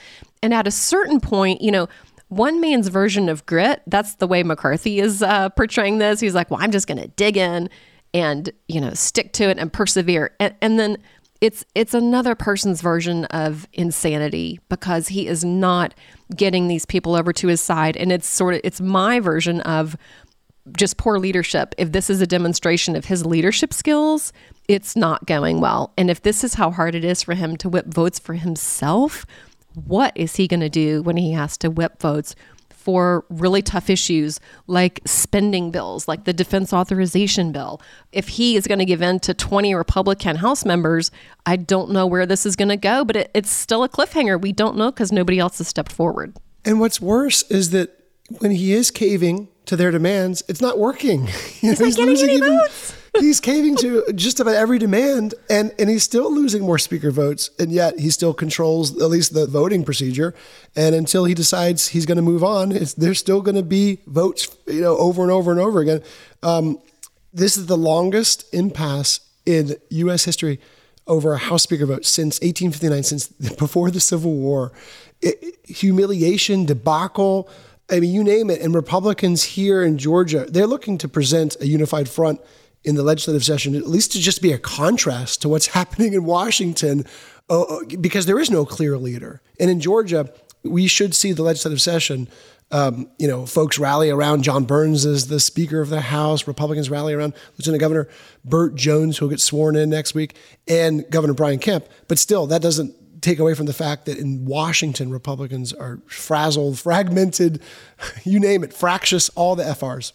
And 0.42 0.54
at 0.54 0.66
a 0.66 0.70
certain 0.70 1.20
point, 1.20 1.60
you 1.60 1.70
know, 1.70 1.88
one 2.28 2.60
man's 2.60 2.88
version 2.88 3.28
of 3.28 3.44
grit, 3.44 3.82
that's 3.86 4.14
the 4.14 4.26
way 4.26 4.42
McCarthy 4.42 5.00
is 5.00 5.22
uh, 5.22 5.50
portraying 5.50 5.98
this. 5.98 6.18
He's 6.18 6.34
like, 6.34 6.50
well, 6.50 6.60
I'm 6.62 6.70
just 6.70 6.86
going 6.86 6.98
to 6.98 7.08
dig 7.08 7.36
in 7.36 7.68
and 8.14 8.50
you 8.68 8.80
know 8.80 8.92
stick 8.94 9.32
to 9.32 9.44
it 9.44 9.58
and 9.58 9.72
persevere 9.72 10.34
and, 10.38 10.54
and 10.60 10.78
then 10.78 10.98
it's 11.40 11.64
it's 11.74 11.92
another 11.92 12.34
person's 12.34 12.80
version 12.80 13.24
of 13.26 13.66
insanity 13.72 14.60
because 14.68 15.08
he 15.08 15.26
is 15.26 15.44
not 15.44 15.92
getting 16.36 16.68
these 16.68 16.86
people 16.86 17.16
over 17.16 17.32
to 17.32 17.48
his 17.48 17.60
side 17.60 17.96
and 17.96 18.12
it's 18.12 18.28
sort 18.28 18.54
of 18.54 18.60
it's 18.62 18.80
my 18.80 19.18
version 19.18 19.60
of 19.62 19.96
just 20.76 20.96
poor 20.96 21.18
leadership. 21.18 21.74
If 21.76 21.92
this 21.92 22.08
is 22.08 22.20
a 22.20 22.26
demonstration 22.26 22.94
of 22.94 23.06
his 23.06 23.26
leadership 23.26 23.74
skills, 23.74 24.32
it's 24.68 24.94
not 24.94 25.26
going 25.26 25.60
well. 25.60 25.92
And 25.98 26.10
if 26.10 26.22
this 26.22 26.44
is 26.44 26.54
how 26.54 26.70
hard 26.70 26.94
it 26.94 27.04
is 27.04 27.22
for 27.22 27.34
him 27.34 27.56
to 27.58 27.68
whip 27.68 27.86
votes 27.86 28.18
for 28.18 28.34
himself, 28.34 29.26
what 29.74 30.12
is 30.14 30.36
he 30.36 30.46
going 30.46 30.60
to 30.60 30.68
do 30.68 31.02
when 31.02 31.16
he 31.16 31.32
has 31.32 31.56
to 31.58 31.70
whip 31.70 32.00
votes 32.00 32.34
for 32.82 33.24
really 33.30 33.62
tough 33.62 33.88
issues 33.88 34.40
like 34.66 35.00
spending 35.04 35.70
bills, 35.70 36.08
like 36.08 36.24
the 36.24 36.32
defense 36.32 36.72
authorization 36.72 37.52
bill. 37.52 37.80
If 38.10 38.28
he 38.28 38.56
is 38.56 38.66
going 38.66 38.80
to 38.80 38.84
give 38.84 39.02
in 39.02 39.20
to 39.20 39.34
20 39.34 39.74
Republican 39.74 40.36
House 40.36 40.64
members, 40.64 41.10
I 41.46 41.56
don't 41.56 41.90
know 41.90 42.06
where 42.06 42.26
this 42.26 42.44
is 42.44 42.56
going 42.56 42.70
to 42.70 42.76
go, 42.76 43.04
but 43.04 43.16
it, 43.16 43.30
it's 43.34 43.50
still 43.50 43.84
a 43.84 43.88
cliffhanger. 43.88 44.40
We 44.40 44.52
don't 44.52 44.76
know 44.76 44.90
because 44.90 45.12
nobody 45.12 45.38
else 45.38 45.58
has 45.58 45.68
stepped 45.68 45.92
forward. 45.92 46.36
And 46.64 46.80
what's 46.80 47.00
worse 47.00 47.42
is 47.44 47.70
that 47.70 47.90
when 48.38 48.50
he 48.50 48.72
is 48.72 48.90
caving 48.90 49.48
to 49.66 49.76
their 49.76 49.90
demands, 49.90 50.42
it's 50.48 50.60
not 50.60 50.78
working. 50.78 51.26
He's, 51.60 51.80
not 51.80 51.94
getting 51.94 52.18
any 52.18 52.34
even, 52.34 52.58
votes 52.58 52.94
he's 53.18 53.40
caving 53.40 53.76
to 53.76 54.04
just 54.14 54.40
about 54.40 54.54
every 54.54 54.78
demand 54.78 55.34
and, 55.50 55.72
and 55.78 55.90
he's 55.90 56.02
still 56.02 56.32
losing 56.32 56.62
more 56.62 56.78
speaker 56.78 57.10
votes. 57.10 57.50
And 57.58 57.70
yet 57.70 57.98
he 57.98 58.10
still 58.10 58.32
controls 58.32 59.00
at 59.00 59.10
least 59.10 59.34
the 59.34 59.46
voting 59.46 59.84
procedure. 59.84 60.34
And 60.74 60.94
until 60.94 61.24
he 61.24 61.34
decides 61.34 61.88
he's 61.88 62.06
going 62.06 62.16
to 62.16 62.22
move 62.22 62.42
on, 62.42 62.70
there's 62.96 63.18
still 63.18 63.42
going 63.42 63.56
to 63.56 63.62
be 63.62 63.98
votes, 64.06 64.48
you 64.66 64.80
know, 64.80 64.96
over 64.96 65.22
and 65.22 65.30
over 65.30 65.50
and 65.50 65.60
over 65.60 65.80
again. 65.80 66.02
Um, 66.42 66.78
this 67.32 67.56
is 67.56 67.66
the 67.66 67.76
longest 67.76 68.52
impasse 68.54 69.20
in 69.44 69.76
U.S. 69.90 70.24
history 70.24 70.60
over 71.06 71.32
a 71.32 71.38
House 71.38 71.62
Speaker 71.62 71.86
vote 71.86 72.04
since 72.04 72.38
1859, 72.40 73.02
since 73.02 73.28
before 73.58 73.90
the 73.90 74.00
Civil 74.00 74.34
War. 74.34 74.72
It, 75.20 75.58
humiliation, 75.64 76.64
debacle. 76.64 77.48
I 77.90 78.00
mean, 78.00 78.12
you 78.12 78.22
name 78.22 78.50
it. 78.50 78.60
And 78.60 78.74
Republicans 78.74 79.42
here 79.42 79.82
in 79.82 79.98
Georgia, 79.98 80.46
they're 80.48 80.66
looking 80.66 80.98
to 80.98 81.08
present 81.08 81.56
a 81.60 81.66
unified 81.66 82.08
front 82.08 82.40
in 82.84 82.94
the 82.94 83.02
legislative 83.02 83.44
session, 83.44 83.74
at 83.74 83.86
least 83.86 84.12
to 84.12 84.20
just 84.20 84.42
be 84.42 84.52
a 84.52 84.58
contrast 84.58 85.42
to 85.42 85.48
what's 85.48 85.66
happening 85.78 86.14
in 86.14 86.24
Washington, 86.24 87.04
uh, 87.48 87.62
uh, 87.62 87.80
because 88.00 88.26
there 88.26 88.38
is 88.38 88.50
no 88.50 88.64
clear 88.64 88.96
leader. 88.98 89.40
And 89.60 89.70
in 89.70 89.80
Georgia, 89.80 90.32
we 90.62 90.86
should 90.86 91.14
see 91.14 91.32
the 91.32 91.42
legislative 91.42 91.80
session. 91.80 92.28
Um, 92.70 93.10
you 93.18 93.28
know, 93.28 93.44
folks 93.44 93.78
rally 93.78 94.08
around 94.08 94.44
Jon 94.44 94.64
Burns 94.64 95.04
as 95.04 95.28
the 95.28 95.40
Speaker 95.40 95.82
of 95.82 95.90
the 95.90 96.00
House. 96.00 96.46
Republicans 96.46 96.88
rally 96.88 97.12
around 97.12 97.34
Lieutenant 97.58 97.80
Governor 97.80 98.08
Burt 98.46 98.74
Jones, 98.74 99.18
who'll 99.18 99.28
get 99.28 99.40
sworn 99.40 99.76
in 99.76 99.90
next 99.90 100.14
week, 100.14 100.36
and 100.66 101.04
Governor 101.10 101.34
Brian 101.34 101.58
Kemp. 101.58 101.86
But 102.08 102.18
still, 102.18 102.46
that 102.46 102.62
doesn't 102.62 102.94
take 103.20 103.38
away 103.38 103.54
from 103.54 103.66
the 103.66 103.72
fact 103.72 104.06
that 104.06 104.18
in 104.18 104.44
Washington, 104.46 105.10
Republicans 105.10 105.72
are 105.72 106.00
frazzled, 106.06 106.78
fragmented, 106.78 107.62
you 108.24 108.40
name 108.40 108.64
it, 108.64 108.72
fractious, 108.72 109.28
all 109.30 109.54
the 109.54 109.64
FRs. 109.64 110.12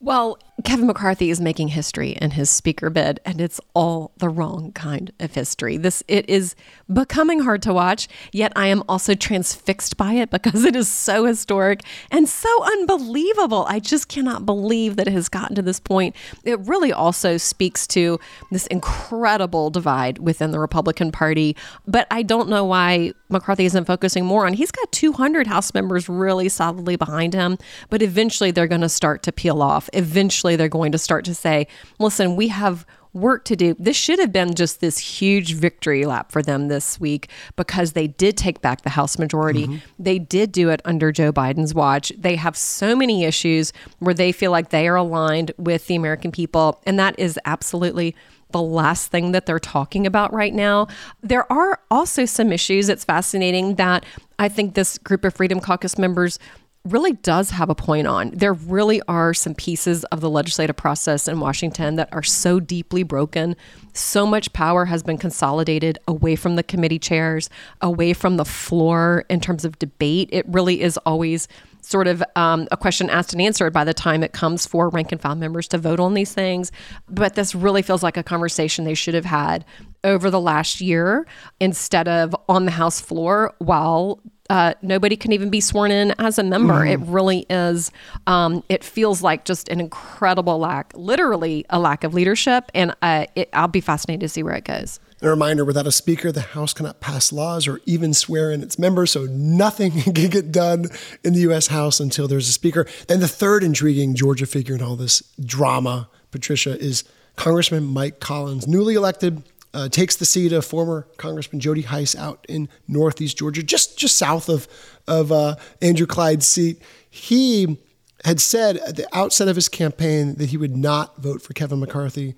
Well, 0.00 0.38
Kevin 0.64 0.86
McCarthy 0.86 1.30
is 1.30 1.40
making 1.40 1.68
history 1.68 2.10
in 2.10 2.32
his 2.32 2.50
speaker 2.50 2.90
bid, 2.90 3.20
and 3.24 3.40
it's 3.40 3.60
all 3.74 4.12
the 4.18 4.28
wrong 4.28 4.72
kind 4.72 5.12
of 5.18 5.34
history. 5.34 5.76
This 5.76 6.02
it 6.06 6.28
is 6.28 6.54
becoming 6.92 7.40
hard 7.40 7.62
to 7.62 7.72
watch, 7.72 8.08
yet 8.32 8.52
I 8.56 8.66
am 8.66 8.82
also 8.88 9.14
transfixed 9.14 9.96
by 9.96 10.14
it 10.14 10.30
because 10.30 10.64
it 10.64 10.76
is 10.76 10.88
so 10.88 11.24
historic 11.24 11.80
and 12.10 12.28
so 12.28 12.48
unbelievable. 12.64 13.64
I 13.68 13.80
just 13.80 14.08
cannot 14.08 14.44
believe 14.44 14.96
that 14.96 15.06
it 15.06 15.12
has 15.12 15.28
gotten 15.28 15.56
to 15.56 15.62
this 15.62 15.80
point. 15.80 16.14
It 16.44 16.60
really 16.60 16.92
also 16.92 17.36
speaks 17.36 17.86
to 17.88 18.18
this 18.50 18.66
incredible 18.66 19.70
divide 19.70 20.18
within 20.18 20.50
the 20.50 20.58
Republican 20.58 21.10
Party, 21.12 21.56
but 21.86 22.06
I 22.10 22.22
don't 22.22 22.48
know 22.48 22.64
why 22.64 23.12
McCarthy 23.28 23.64
isn't 23.64 23.84
focusing 23.86 24.24
more 24.24 24.46
on. 24.46 24.52
He's 24.52 24.70
got 24.70 24.90
200 24.92 25.46
House 25.46 25.72
members 25.72 26.08
really 26.08 26.48
solidly 26.48 26.96
behind 26.96 27.32
him, 27.32 27.56
but 27.88 28.02
eventually 28.02 28.50
they're 28.50 28.66
going 28.66 28.80
to 28.80 28.88
start 28.88 29.22
to 29.22 29.32
peel 29.32 29.49
off. 29.58 29.90
Eventually 29.92 30.40
eventually 30.40 30.56
they're 30.56 30.68
going 30.68 30.92
to 30.92 30.98
start 30.98 31.24
to 31.24 31.34
say, 31.34 31.66
listen, 31.98 32.36
we 32.36 32.48
have 32.48 32.86
work 33.12 33.44
to 33.44 33.56
do. 33.56 33.74
This 33.78 33.96
should 33.96 34.20
have 34.20 34.32
been 34.32 34.54
just 34.54 34.80
this 34.80 34.98
huge 34.98 35.54
victory 35.54 36.04
lap 36.04 36.30
for 36.30 36.42
them 36.42 36.68
this 36.68 37.00
week 37.00 37.28
because 37.56 37.92
they 37.92 38.06
did 38.06 38.36
take 38.36 38.60
back 38.60 38.82
the 38.82 38.90
House 38.90 39.18
majority. 39.18 39.66
Mm-hmm. 39.66 39.78
They 39.98 40.20
did 40.20 40.52
do 40.52 40.70
it 40.70 40.80
under 40.84 41.10
Joe 41.10 41.32
Biden's 41.32 41.74
watch. 41.74 42.12
They 42.16 42.36
have 42.36 42.56
so 42.56 42.94
many 42.94 43.24
issues 43.24 43.72
where 43.98 44.14
they 44.14 44.30
feel 44.30 44.52
like 44.52 44.70
they 44.70 44.86
are 44.86 44.94
aligned 44.94 45.50
with 45.58 45.88
the 45.88 45.96
American 45.96 46.30
people. 46.30 46.80
And 46.86 47.00
that 47.00 47.18
is 47.18 47.38
absolutely 47.44 48.14
the 48.52 48.62
last 48.62 49.10
thing 49.10 49.32
that 49.32 49.46
they're 49.46 49.58
talking 49.58 50.06
about 50.06 50.32
right 50.32 50.54
now. 50.54 50.86
There 51.20 51.50
are 51.52 51.80
also 51.90 52.24
some 52.24 52.52
issues. 52.52 52.88
It's 52.88 53.04
fascinating 53.04 53.74
that 53.76 54.04
I 54.38 54.48
think 54.48 54.74
this 54.74 54.98
group 54.98 55.24
of 55.24 55.34
Freedom 55.34 55.58
Caucus 55.58 55.98
members 55.98 56.38
really 56.84 57.12
does 57.12 57.50
have 57.50 57.68
a 57.68 57.74
point 57.74 58.06
on. 58.06 58.30
There 58.30 58.54
really 58.54 59.02
are 59.06 59.34
some 59.34 59.54
pieces 59.54 60.04
of 60.04 60.20
the 60.20 60.30
legislative 60.30 60.76
process 60.76 61.28
in 61.28 61.38
Washington 61.38 61.96
that 61.96 62.08
are 62.12 62.22
so 62.22 62.58
deeply 62.58 63.02
broken. 63.02 63.54
So 63.92 64.26
much 64.26 64.52
power 64.54 64.86
has 64.86 65.02
been 65.02 65.18
consolidated 65.18 65.98
away 66.08 66.36
from 66.36 66.56
the 66.56 66.62
committee 66.62 66.98
chairs, 66.98 67.50
away 67.82 68.14
from 68.14 68.38
the 68.38 68.46
floor 68.46 69.26
in 69.28 69.40
terms 69.40 69.66
of 69.66 69.78
debate. 69.78 70.30
It 70.32 70.46
really 70.48 70.80
is 70.80 70.96
always 70.98 71.48
sort 71.82 72.06
of 72.06 72.22
um, 72.36 72.66
a 72.70 72.76
question 72.76 73.10
asked 73.10 73.32
and 73.32 73.42
answered 73.42 73.72
by 73.72 73.84
the 73.84 73.94
time 73.94 74.22
it 74.22 74.32
comes 74.32 74.66
for 74.66 74.88
rank 74.88 75.12
and 75.12 75.20
file 75.20 75.34
members 75.34 75.68
to 75.68 75.78
vote 75.78 76.00
on 76.00 76.14
these 76.14 76.32
things. 76.32 76.72
But 77.08 77.34
this 77.34 77.54
really 77.54 77.82
feels 77.82 78.02
like 78.02 78.16
a 78.16 78.22
conversation 78.22 78.84
they 78.84 78.94
should 78.94 79.14
have 79.14 79.24
had 79.24 79.64
over 80.04 80.30
the 80.30 80.40
last 80.40 80.80
year 80.80 81.26
instead 81.60 82.08
of 82.08 82.34
on 82.48 82.64
the 82.64 82.70
House 82.70 83.00
floor 83.00 83.54
while 83.58 84.20
uh, 84.50 84.74
nobody 84.82 85.16
can 85.16 85.32
even 85.32 85.48
be 85.48 85.60
sworn 85.60 85.92
in 85.92 86.12
as 86.18 86.36
a 86.36 86.42
member. 86.42 86.74
Mm. 86.74 86.92
It 86.92 87.00
really 87.06 87.46
is. 87.48 87.92
Um, 88.26 88.64
it 88.68 88.82
feels 88.82 89.22
like 89.22 89.44
just 89.44 89.68
an 89.68 89.78
incredible 89.78 90.58
lack, 90.58 90.92
literally 90.96 91.64
a 91.70 91.78
lack 91.78 92.02
of 92.02 92.14
leadership, 92.14 92.70
and 92.74 92.94
uh, 93.00 93.26
it, 93.36 93.48
I'll 93.52 93.68
be 93.68 93.80
fascinated 93.80 94.22
to 94.22 94.28
see 94.28 94.42
where 94.42 94.56
it 94.56 94.64
goes. 94.64 94.98
A 95.22 95.28
reminder 95.28 95.64
without 95.64 95.86
a 95.86 95.92
speaker, 95.92 96.32
the 96.32 96.40
House 96.40 96.74
cannot 96.74 97.00
pass 97.00 97.32
laws 97.32 97.68
or 97.68 97.80
even 97.86 98.12
swear 98.12 98.50
in 98.50 98.60
its 98.60 98.76
members, 98.76 99.12
so 99.12 99.26
nothing 99.26 99.92
can 100.02 100.12
get 100.12 100.50
done 100.50 100.86
in 101.22 101.34
the 101.34 101.40
U.S. 101.40 101.68
House 101.68 102.00
until 102.00 102.26
there's 102.26 102.48
a 102.48 102.52
speaker. 102.52 102.86
Then 103.06 103.20
the 103.20 103.28
third 103.28 103.62
intriguing 103.62 104.16
Georgia 104.16 104.46
figure 104.46 104.74
in 104.74 104.82
all 104.82 104.96
this 104.96 105.22
drama, 105.38 106.08
Patricia, 106.32 106.76
is 106.80 107.04
Congressman 107.36 107.84
Mike 107.84 108.18
Collins, 108.18 108.66
newly 108.66 108.94
elected 108.94 109.44
uh, 109.72 109.88
takes 109.88 110.16
the 110.16 110.24
seat 110.24 110.52
of 110.52 110.64
former 110.64 111.06
Congressman 111.16 111.60
Jody 111.60 111.82
Hice 111.82 112.16
out 112.16 112.44
in 112.48 112.68
Northeast 112.88 113.38
Georgia, 113.38 113.62
just 113.62 113.98
just 113.98 114.16
south 114.16 114.48
of 114.48 114.68
of 115.06 115.30
uh, 115.30 115.56
Andrew 115.80 116.06
Clyde's 116.06 116.46
seat. 116.46 116.82
He 117.08 117.78
had 118.24 118.40
said 118.40 118.76
at 118.78 118.96
the 118.96 119.08
outset 119.12 119.48
of 119.48 119.56
his 119.56 119.68
campaign 119.68 120.34
that 120.36 120.50
he 120.50 120.56
would 120.56 120.76
not 120.76 121.16
vote 121.16 121.42
for 121.42 121.52
Kevin 121.54 121.80
McCarthy, 121.80 122.34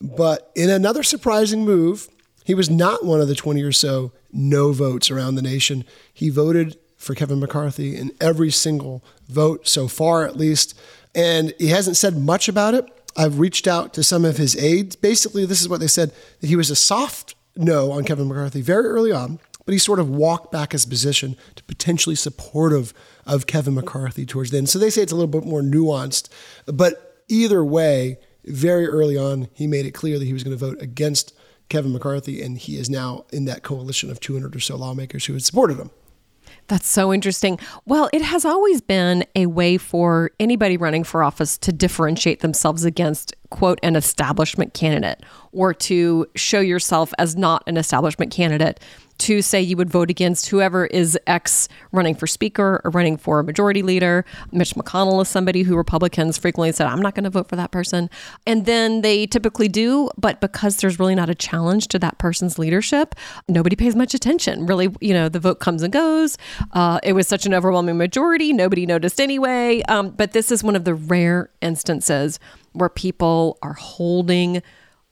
but 0.00 0.50
in 0.54 0.70
another 0.70 1.02
surprising 1.02 1.64
move, 1.64 2.08
he 2.44 2.54
was 2.54 2.70
not 2.70 3.04
one 3.04 3.20
of 3.20 3.28
the 3.28 3.34
20 3.34 3.62
or 3.62 3.72
so 3.72 4.12
no 4.32 4.72
votes 4.72 5.10
around 5.10 5.34
the 5.34 5.42
nation. 5.42 5.84
He 6.12 6.28
voted 6.28 6.76
for 6.96 7.14
Kevin 7.14 7.40
McCarthy 7.40 7.96
in 7.96 8.12
every 8.20 8.50
single 8.50 9.04
vote 9.28 9.66
so 9.66 9.88
far, 9.88 10.24
at 10.24 10.36
least, 10.36 10.78
and 11.14 11.52
he 11.58 11.68
hasn't 11.68 11.96
said 11.96 12.16
much 12.16 12.48
about 12.48 12.74
it. 12.74 12.86
I've 13.16 13.38
reached 13.38 13.66
out 13.66 13.94
to 13.94 14.02
some 14.02 14.24
of 14.24 14.36
his 14.36 14.56
aides. 14.56 14.96
Basically, 14.96 15.46
this 15.46 15.60
is 15.60 15.68
what 15.68 15.80
they 15.80 15.86
said 15.86 16.12
that 16.40 16.46
he 16.46 16.56
was 16.56 16.70
a 16.70 16.76
soft 16.76 17.34
no 17.56 17.92
on 17.92 18.04
Kevin 18.04 18.28
McCarthy 18.28 18.60
very 18.60 18.86
early 18.86 19.12
on, 19.12 19.38
but 19.64 19.72
he 19.72 19.78
sort 19.78 20.00
of 20.00 20.10
walked 20.10 20.50
back 20.50 20.72
his 20.72 20.84
position 20.84 21.36
to 21.54 21.62
potentially 21.64 22.16
supportive 22.16 22.92
of 23.26 23.46
Kevin 23.46 23.74
McCarthy 23.74 24.26
towards 24.26 24.50
the 24.50 24.58
end. 24.58 24.68
So 24.68 24.78
they 24.78 24.90
say 24.90 25.02
it's 25.02 25.12
a 25.12 25.16
little 25.16 25.28
bit 25.28 25.44
more 25.44 25.62
nuanced. 25.62 26.28
But 26.66 27.22
either 27.28 27.64
way, 27.64 28.18
very 28.44 28.86
early 28.86 29.16
on, 29.16 29.48
he 29.54 29.66
made 29.66 29.86
it 29.86 29.92
clear 29.92 30.18
that 30.18 30.24
he 30.24 30.32
was 30.32 30.44
going 30.44 30.56
to 30.56 30.64
vote 30.64 30.82
against 30.82 31.32
Kevin 31.68 31.92
McCarthy, 31.92 32.42
and 32.42 32.58
he 32.58 32.76
is 32.76 32.90
now 32.90 33.24
in 33.32 33.46
that 33.46 33.62
coalition 33.62 34.10
of 34.10 34.20
200 34.20 34.54
or 34.54 34.60
so 34.60 34.76
lawmakers 34.76 35.26
who 35.26 35.32
had 35.32 35.44
supported 35.44 35.78
him. 35.78 35.90
That's 36.68 36.88
so 36.88 37.12
interesting. 37.12 37.58
Well, 37.84 38.08
it 38.12 38.22
has 38.22 38.44
always 38.44 38.80
been 38.80 39.24
a 39.34 39.46
way 39.46 39.76
for 39.76 40.30
anybody 40.40 40.76
running 40.76 41.04
for 41.04 41.22
office 41.22 41.58
to 41.58 41.72
differentiate 41.72 42.40
themselves 42.40 42.84
against, 42.84 43.34
quote, 43.50 43.78
an 43.82 43.96
establishment 43.96 44.72
candidate 44.72 45.22
or 45.52 45.74
to 45.74 46.26
show 46.34 46.60
yourself 46.60 47.12
as 47.18 47.36
not 47.36 47.62
an 47.66 47.76
establishment 47.76 48.32
candidate 48.32 48.80
to 49.18 49.42
say 49.42 49.60
you 49.60 49.76
would 49.76 49.90
vote 49.90 50.10
against 50.10 50.48
whoever 50.48 50.86
is 50.86 51.18
X 51.26 51.68
running 51.92 52.14
for 52.14 52.26
speaker 52.26 52.80
or 52.84 52.90
running 52.90 53.16
for 53.16 53.42
majority 53.42 53.82
leader. 53.82 54.24
Mitch 54.52 54.74
McConnell 54.74 55.22
is 55.22 55.28
somebody 55.28 55.62
who 55.62 55.76
Republicans 55.76 56.38
frequently 56.38 56.72
said, 56.72 56.86
I'm 56.86 57.00
not 57.00 57.14
going 57.14 57.24
to 57.24 57.30
vote 57.30 57.48
for 57.48 57.56
that 57.56 57.70
person. 57.70 58.10
And 58.46 58.66
then 58.66 59.02
they 59.02 59.26
typically 59.26 59.68
do, 59.68 60.10
but 60.16 60.40
because 60.40 60.78
there's 60.78 60.98
really 60.98 61.14
not 61.14 61.30
a 61.30 61.34
challenge 61.34 61.88
to 61.88 61.98
that 62.00 62.18
person's 62.18 62.58
leadership, 62.58 63.14
nobody 63.48 63.76
pays 63.76 63.94
much 63.94 64.14
attention. 64.14 64.66
Really, 64.66 64.88
you 65.00 65.14
know, 65.14 65.28
the 65.28 65.40
vote 65.40 65.60
comes 65.60 65.82
and 65.82 65.92
goes. 65.92 66.36
Uh, 66.72 66.98
it 67.02 67.12
was 67.12 67.28
such 67.28 67.46
an 67.46 67.54
overwhelming 67.54 67.96
majority, 67.96 68.52
nobody 68.52 68.86
noticed 68.86 69.20
anyway. 69.20 69.82
Um, 69.88 70.10
but 70.10 70.32
this 70.32 70.50
is 70.50 70.62
one 70.62 70.76
of 70.76 70.84
the 70.84 70.94
rare 70.94 71.50
instances 71.60 72.38
where 72.72 72.88
people 72.88 73.58
are 73.62 73.74
holding 73.74 74.62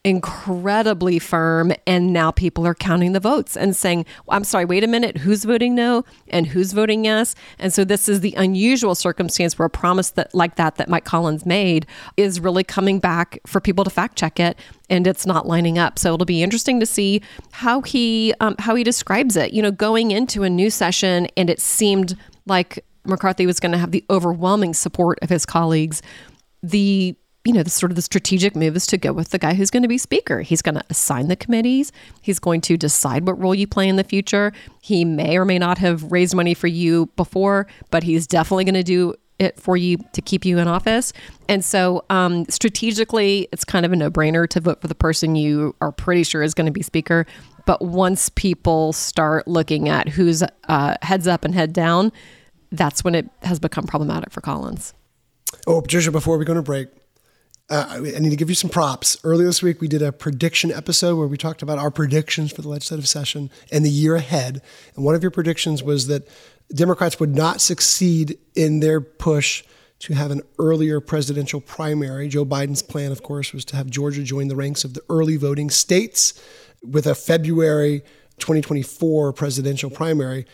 incredibly 0.04 1.18
firm 1.18 1.72
and 1.86 2.12
now 2.12 2.30
people 2.32 2.66
are 2.66 2.74
counting 2.74 3.12
the 3.12 3.20
votes 3.20 3.56
and 3.56 3.76
saying 3.76 4.04
i'm 4.30 4.42
sorry 4.42 4.64
wait 4.64 4.82
a 4.82 4.86
minute 4.88 5.18
who's 5.18 5.44
voting 5.44 5.76
no 5.76 6.04
and 6.32 6.46
who's 6.48 6.72
voting 6.72 7.04
yes? 7.04 7.34
And 7.58 7.72
so 7.72 7.84
this 7.84 8.08
is 8.08 8.20
the 8.20 8.34
unusual 8.36 8.94
circumstance 8.94 9.58
where 9.58 9.66
a 9.66 9.70
promise 9.70 10.10
that 10.10 10.34
like 10.34 10.56
that 10.56 10.76
that 10.76 10.88
mike 10.88 11.04
collins 11.04 11.46
made 11.46 11.86
is 12.16 12.40
really 12.40 12.64
coming 12.64 12.98
back 12.98 13.38
for 13.46 13.60
people 13.60 13.84
to 13.84 13.90
fact 13.90 14.16
check 14.16 14.40
it 14.40 14.58
and 14.90 15.06
it's 15.06 15.26
not 15.26 15.46
lining 15.46 15.78
up. 15.78 15.98
So 15.98 16.14
it'll 16.14 16.26
be 16.26 16.42
interesting 16.42 16.80
to 16.80 16.86
see 16.86 17.22
how 17.52 17.82
he 17.82 18.34
um, 18.40 18.56
how 18.58 18.74
he 18.74 18.84
describes 18.84 19.36
it. 19.36 19.52
You 19.52 19.62
know 19.62 19.70
going 19.70 20.10
into 20.10 20.42
a 20.42 20.50
new 20.50 20.70
session 20.70 21.28
and 21.36 21.48
it 21.48 21.60
seemed 21.60 22.16
like 22.46 22.84
mccarthy 23.04 23.46
was 23.46 23.60
going 23.60 23.72
to 23.72 23.78
have 23.78 23.90
the 23.90 24.04
overwhelming 24.10 24.74
support 24.74 25.18
of 25.22 25.28
his 25.28 25.44
colleagues 25.44 26.02
the 26.62 27.16
you 27.44 27.52
know, 27.52 27.62
the 27.62 27.70
sort 27.70 27.90
of 27.90 27.96
the 27.96 28.02
strategic 28.02 28.54
move 28.54 28.76
is 28.76 28.86
to 28.86 28.96
go 28.96 29.12
with 29.12 29.30
the 29.30 29.38
guy 29.38 29.54
who's 29.54 29.70
going 29.70 29.82
to 29.82 29.88
be 29.88 29.98
speaker. 29.98 30.42
He's 30.42 30.62
going 30.62 30.76
to 30.76 30.84
assign 30.90 31.28
the 31.28 31.36
committees. 31.36 31.90
He's 32.20 32.38
going 32.38 32.60
to 32.62 32.76
decide 32.76 33.26
what 33.26 33.38
role 33.38 33.54
you 33.54 33.66
play 33.66 33.88
in 33.88 33.96
the 33.96 34.04
future. 34.04 34.52
He 34.80 35.04
may 35.04 35.36
or 35.36 35.44
may 35.44 35.58
not 35.58 35.78
have 35.78 36.10
raised 36.12 36.34
money 36.34 36.54
for 36.54 36.68
you 36.68 37.06
before, 37.16 37.66
but 37.90 38.04
he's 38.04 38.26
definitely 38.26 38.64
going 38.64 38.74
to 38.74 38.84
do 38.84 39.14
it 39.40 39.58
for 39.58 39.76
you 39.76 39.98
to 40.12 40.22
keep 40.22 40.44
you 40.44 40.58
in 40.58 40.68
office. 40.68 41.12
And 41.48 41.64
so, 41.64 42.04
um, 42.10 42.44
strategically, 42.48 43.48
it's 43.52 43.64
kind 43.64 43.84
of 43.84 43.92
a 43.92 43.96
no 43.96 44.08
brainer 44.08 44.48
to 44.48 44.60
vote 44.60 44.80
for 44.80 44.86
the 44.86 44.94
person 44.94 45.34
you 45.34 45.74
are 45.80 45.90
pretty 45.90 46.22
sure 46.22 46.44
is 46.44 46.54
going 46.54 46.66
to 46.66 46.72
be 46.72 46.82
speaker. 46.82 47.26
But 47.66 47.82
once 47.82 48.28
people 48.28 48.92
start 48.92 49.48
looking 49.48 49.88
at 49.88 50.08
who's 50.08 50.44
uh, 50.68 50.96
heads 51.02 51.26
up 51.26 51.44
and 51.44 51.54
head 51.54 51.72
down, 51.72 52.12
that's 52.70 53.02
when 53.02 53.16
it 53.16 53.28
has 53.42 53.58
become 53.58 53.84
problematic 53.84 54.30
for 54.30 54.40
Collins. 54.40 54.94
Oh, 55.66 55.80
Patricia, 55.80 56.10
before 56.12 56.38
we 56.38 56.44
go 56.44 56.54
to 56.54 56.62
break, 56.62 56.88
uh, 57.72 57.86
I 57.90 58.18
need 58.18 58.30
to 58.30 58.36
give 58.36 58.50
you 58.50 58.54
some 58.54 58.68
props. 58.68 59.16
Earlier 59.24 59.46
this 59.46 59.62
week, 59.62 59.80
we 59.80 59.88
did 59.88 60.02
a 60.02 60.12
prediction 60.12 60.70
episode 60.70 61.16
where 61.16 61.26
we 61.26 61.38
talked 61.38 61.62
about 61.62 61.78
our 61.78 61.90
predictions 61.90 62.52
for 62.52 62.60
the 62.60 62.68
legislative 62.68 63.08
session 63.08 63.50
and 63.72 63.82
the 63.82 63.90
year 63.90 64.14
ahead. 64.14 64.60
And 64.94 65.06
one 65.06 65.14
of 65.14 65.22
your 65.22 65.30
predictions 65.30 65.82
was 65.82 66.06
that 66.08 66.28
Democrats 66.74 67.18
would 67.18 67.34
not 67.34 67.62
succeed 67.62 68.36
in 68.54 68.80
their 68.80 69.00
push 69.00 69.64
to 70.00 70.12
have 70.12 70.30
an 70.30 70.42
earlier 70.58 71.00
presidential 71.00 71.62
primary. 71.62 72.28
Joe 72.28 72.44
Biden's 72.44 72.82
plan, 72.82 73.10
of 73.10 73.22
course, 73.22 73.54
was 73.54 73.64
to 73.66 73.76
have 73.76 73.88
Georgia 73.88 74.22
join 74.22 74.48
the 74.48 74.56
ranks 74.56 74.84
of 74.84 74.92
the 74.92 75.02
early 75.08 75.38
voting 75.38 75.70
states 75.70 76.38
with 76.82 77.06
a 77.06 77.14
February 77.14 78.00
2024 78.38 79.32
presidential 79.32 79.88
primary. 79.88 80.44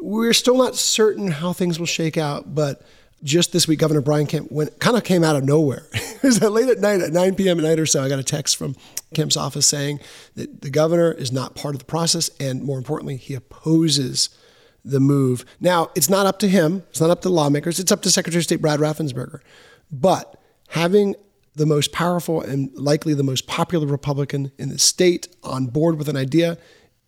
We're 0.00 0.34
still 0.34 0.56
not 0.56 0.76
certain 0.76 1.32
how 1.32 1.52
things 1.52 1.80
will 1.80 1.86
shake 1.86 2.16
out, 2.16 2.54
but 2.54 2.82
just 3.22 3.52
this 3.52 3.68
week, 3.68 3.78
Governor 3.78 4.00
Brian 4.00 4.26
Kemp 4.26 4.50
went 4.50 4.78
kind 4.78 4.96
of 4.96 5.04
came 5.04 5.22
out 5.24 5.36
of 5.36 5.44
nowhere. 5.44 5.86
it 5.92 6.22
was 6.22 6.40
late 6.40 6.68
at 6.68 6.78
night, 6.78 7.00
at 7.00 7.12
9 7.12 7.34
p.m. 7.34 7.58
at 7.58 7.64
night 7.64 7.78
or 7.78 7.86
so. 7.86 8.02
I 8.02 8.08
got 8.08 8.18
a 8.18 8.24
text 8.24 8.56
from 8.56 8.74
Kemp's 9.14 9.36
office 9.36 9.66
saying 9.66 10.00
that 10.36 10.62
the 10.62 10.70
governor 10.70 11.12
is 11.12 11.32
not 11.32 11.54
part 11.54 11.74
of 11.74 11.78
the 11.80 11.84
process, 11.84 12.30
and 12.40 12.62
more 12.62 12.78
importantly, 12.78 13.16
he 13.16 13.34
opposes 13.34 14.30
the 14.84 15.00
move. 15.00 15.44
Now, 15.60 15.90
it's 15.94 16.08
not 16.08 16.26
up 16.26 16.38
to 16.40 16.48
him. 16.48 16.84
It's 16.90 17.00
not 17.00 17.10
up 17.10 17.22
to 17.22 17.28
lawmakers. 17.28 17.78
It's 17.78 17.92
up 17.92 18.02
to 18.02 18.10
Secretary 18.10 18.40
of 18.40 18.44
State 18.44 18.62
Brad 18.62 18.80
Raffensperger. 18.80 19.40
But 19.92 20.40
having 20.68 21.16
the 21.56 21.66
most 21.66 21.92
powerful 21.92 22.40
and 22.40 22.74
likely 22.76 23.12
the 23.12 23.22
most 23.22 23.46
popular 23.46 23.86
Republican 23.86 24.52
in 24.56 24.68
the 24.68 24.78
state 24.78 25.28
on 25.42 25.66
board 25.66 25.98
with 25.98 26.08
an 26.08 26.16
idea 26.16 26.56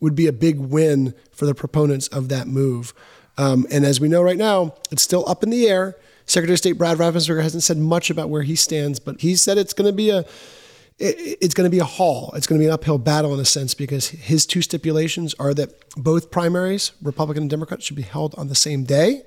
would 0.01 0.15
be 0.15 0.27
a 0.27 0.33
big 0.33 0.59
win 0.59 1.15
for 1.31 1.47
the 1.47 1.55
proponents 1.55 2.09
of 2.09 2.29
that 2.29 2.49
move. 2.49 2.93
Um, 3.39 3.67
and 3.71 3.85
as 3.85 4.01
we 4.01 4.09
know 4.09 4.23
right 4.23 4.37
now, 4.37 4.75
it's 4.91 5.03
still 5.03 5.27
up 5.29 5.43
in 5.43 5.51
the 5.51 5.69
air. 5.69 5.97
Secretary 6.27 6.55
of 6.55 6.59
State 6.59 6.73
Brad 6.73 6.99
Raffensperger 6.99 7.43
hasn't 7.43 7.63
said 7.63 7.79
much 7.79 8.11
about 8.11 8.31
where 8.31 8.43
he 8.43 8.57
stands, 8.57 8.99
but 9.01 9.21
he 9.21 9.37
said 9.37 9.59
it's 9.59 9.73
going 9.73 9.91
to 9.91 9.97
be 9.97 10.11
a 10.11 10.25
it, 10.99 11.39
it's 11.41 11.55
going 11.55 11.67
to 11.67 11.71
be 11.71 11.79
a 11.79 11.85
haul. 11.85 12.33
It's 12.35 12.47
going 12.47 12.61
to 12.61 12.63
be 12.63 12.67
an 12.67 12.73
uphill 12.73 12.99
battle 12.99 13.35
in 13.35 13.41
a 13.41 13.45
sense 13.45 13.75
because 13.75 14.09
his 14.09 14.47
two 14.47 14.63
stipulations 14.63 15.35
are 15.39 15.55
that 15.55 15.71
both 15.97 16.31
primaries, 16.31 16.93
Republican 17.03 17.45
and 17.45 17.51
Democrat, 17.51 17.83
should 17.83 17.97
be 17.97 18.03
held 18.03 18.35
on 18.37 18.49
the 18.49 18.55
same 18.55 18.85
day, 18.85 19.23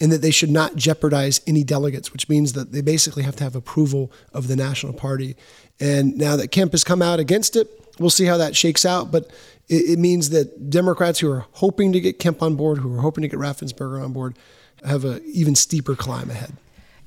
and 0.00 0.12
that 0.12 0.22
they 0.22 0.30
should 0.30 0.50
not 0.50 0.76
jeopardize 0.76 1.40
any 1.46 1.64
delegates, 1.64 2.12
which 2.12 2.28
means 2.28 2.52
that 2.52 2.72
they 2.72 2.80
basically 2.80 3.24
have 3.24 3.36
to 3.36 3.44
have 3.44 3.56
approval 3.56 4.12
of 4.32 4.46
the 4.46 4.56
national 4.56 4.92
party. 4.92 5.36
And 5.80 6.16
now 6.16 6.36
that 6.36 6.48
Kemp 6.48 6.72
has 6.72 6.84
come 6.84 7.02
out 7.02 7.18
against 7.18 7.56
it, 7.56 7.68
we'll 7.98 8.10
see 8.10 8.24
how 8.24 8.36
that 8.36 8.54
shakes 8.54 8.84
out. 8.84 9.10
But 9.10 9.30
it, 9.68 9.90
it 9.90 9.98
means 9.98 10.30
that 10.30 10.70
Democrats 10.70 11.18
who 11.18 11.30
are 11.30 11.46
hoping 11.52 11.92
to 11.92 12.00
get 12.00 12.18
Kemp 12.18 12.42
on 12.42 12.54
board, 12.54 12.78
who 12.78 12.96
are 12.96 13.00
hoping 13.00 13.22
to 13.22 13.28
get 13.28 13.38
Raffensperger 13.38 14.02
on 14.02 14.12
board, 14.12 14.38
have 14.84 15.04
an 15.04 15.22
even 15.24 15.54
steeper 15.54 15.94
climb 15.94 16.30
ahead. 16.30 16.54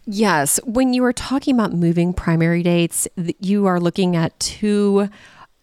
Yes. 0.06 0.60
When 0.66 0.94
you 0.94 1.04
are 1.06 1.14
talking 1.14 1.56
about 1.56 1.74
moving 1.74 2.14
primary 2.14 2.64
dates, 2.64 3.08
you 3.40 3.68
are 3.68 3.80
looking 3.80 4.16
at 4.16 4.40
two 4.40 5.10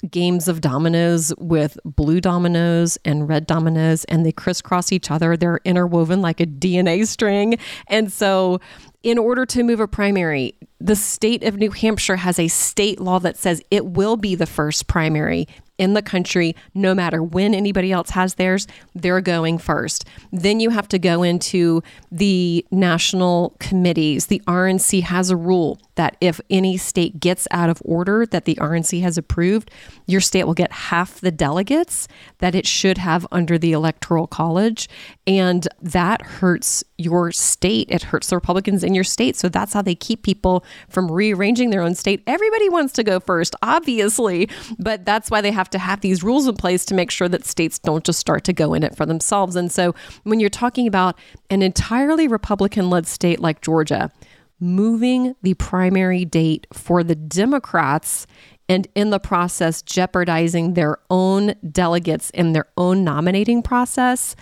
games 0.08 0.46
of 0.46 0.60
dominoes 0.60 1.32
with 1.38 1.78
blue 1.84 2.20
dominoes 2.20 2.98
and 3.04 3.28
red 3.28 3.46
dominoes, 3.46 4.04
and 4.04 4.24
they 4.24 4.32
crisscross 4.32 4.92
each 4.92 5.10
other. 5.10 5.36
They're 5.36 5.60
interwoven 5.64 6.22
like 6.22 6.40
a 6.40 6.46
DNA 6.46 7.06
string. 7.06 7.58
And 7.88 8.12
so, 8.12 8.60
in 9.02 9.18
order 9.18 9.46
to 9.46 9.62
move 9.62 9.80
a 9.80 9.88
primary, 9.88 10.54
the 10.80 10.96
state 10.96 11.42
of 11.42 11.56
New 11.56 11.70
Hampshire 11.70 12.16
has 12.16 12.38
a 12.38 12.48
state 12.48 13.00
law 13.00 13.18
that 13.20 13.36
says 13.36 13.62
it 13.70 13.86
will 13.86 14.16
be 14.16 14.34
the 14.34 14.46
first 14.46 14.86
primary 14.86 15.48
in 15.78 15.94
the 15.94 16.02
country, 16.02 16.54
no 16.74 16.94
matter 16.94 17.22
when 17.22 17.54
anybody 17.54 17.92
else 17.92 18.10
has 18.10 18.34
theirs, 18.34 18.66
they're 18.94 19.20
going 19.20 19.58
first. 19.58 20.04
Then 20.32 20.60
you 20.60 20.70
have 20.70 20.88
to 20.88 20.98
go 20.98 21.22
into 21.22 21.82
the 22.10 22.66
national 22.70 23.56
committees. 23.60 24.26
The 24.26 24.42
RNC 24.46 25.02
has 25.04 25.30
a 25.30 25.36
rule 25.36 25.78
that 25.94 26.16
if 26.20 26.40
any 26.48 26.76
state 26.76 27.18
gets 27.18 27.48
out 27.50 27.68
of 27.68 27.82
order 27.84 28.24
that 28.26 28.44
the 28.44 28.54
RNC 28.56 29.02
has 29.02 29.18
approved, 29.18 29.70
your 30.06 30.20
state 30.20 30.44
will 30.44 30.54
get 30.54 30.70
half 30.70 31.20
the 31.20 31.32
delegates 31.32 32.06
that 32.38 32.54
it 32.54 32.66
should 32.66 32.98
have 32.98 33.26
under 33.32 33.58
the 33.58 33.72
Electoral 33.72 34.28
College. 34.28 34.88
And 35.26 35.66
that 35.82 36.22
hurts 36.22 36.84
your 36.98 37.32
state. 37.32 37.88
It 37.90 38.04
hurts 38.04 38.28
the 38.28 38.36
Republicans 38.36 38.84
in 38.84 38.94
your 38.94 39.04
state. 39.04 39.36
So 39.36 39.48
that's 39.48 39.72
how 39.72 39.82
they 39.82 39.94
keep 39.94 40.22
people 40.22 40.64
from 40.88 41.10
rearranging 41.10 41.70
their 41.70 41.82
own 41.82 41.94
state. 41.94 42.22
Everybody 42.26 42.68
wants 42.68 42.92
to 42.94 43.02
go 43.02 43.18
first, 43.18 43.56
obviously, 43.62 44.48
but 44.78 45.04
that's 45.04 45.30
why 45.30 45.40
they 45.40 45.50
have 45.50 45.67
to 45.70 45.78
have 45.78 46.00
these 46.00 46.22
rules 46.22 46.46
in 46.46 46.56
place 46.56 46.84
to 46.86 46.94
make 46.94 47.10
sure 47.10 47.28
that 47.28 47.44
states 47.44 47.78
don't 47.78 48.04
just 48.04 48.18
start 48.18 48.44
to 48.44 48.52
go 48.52 48.74
in 48.74 48.82
it 48.82 48.96
for 48.96 49.06
themselves. 49.06 49.56
And 49.56 49.70
so 49.70 49.94
when 50.24 50.40
you're 50.40 50.50
talking 50.50 50.86
about 50.86 51.18
an 51.50 51.62
entirely 51.62 52.28
Republican 52.28 52.90
led 52.90 53.06
state 53.06 53.40
like 53.40 53.60
Georgia, 53.60 54.10
moving 54.60 55.34
the 55.42 55.54
primary 55.54 56.24
date 56.24 56.66
for 56.72 57.04
the 57.04 57.14
Democrats 57.14 58.26
and 58.68 58.86
in 58.94 59.10
the 59.10 59.20
process 59.20 59.82
jeopardizing 59.82 60.74
their 60.74 60.98
own 61.10 61.54
delegates 61.70 62.30
in 62.30 62.52
their 62.52 62.66
own 62.76 63.04
nominating 63.04 63.62
process 63.62 64.36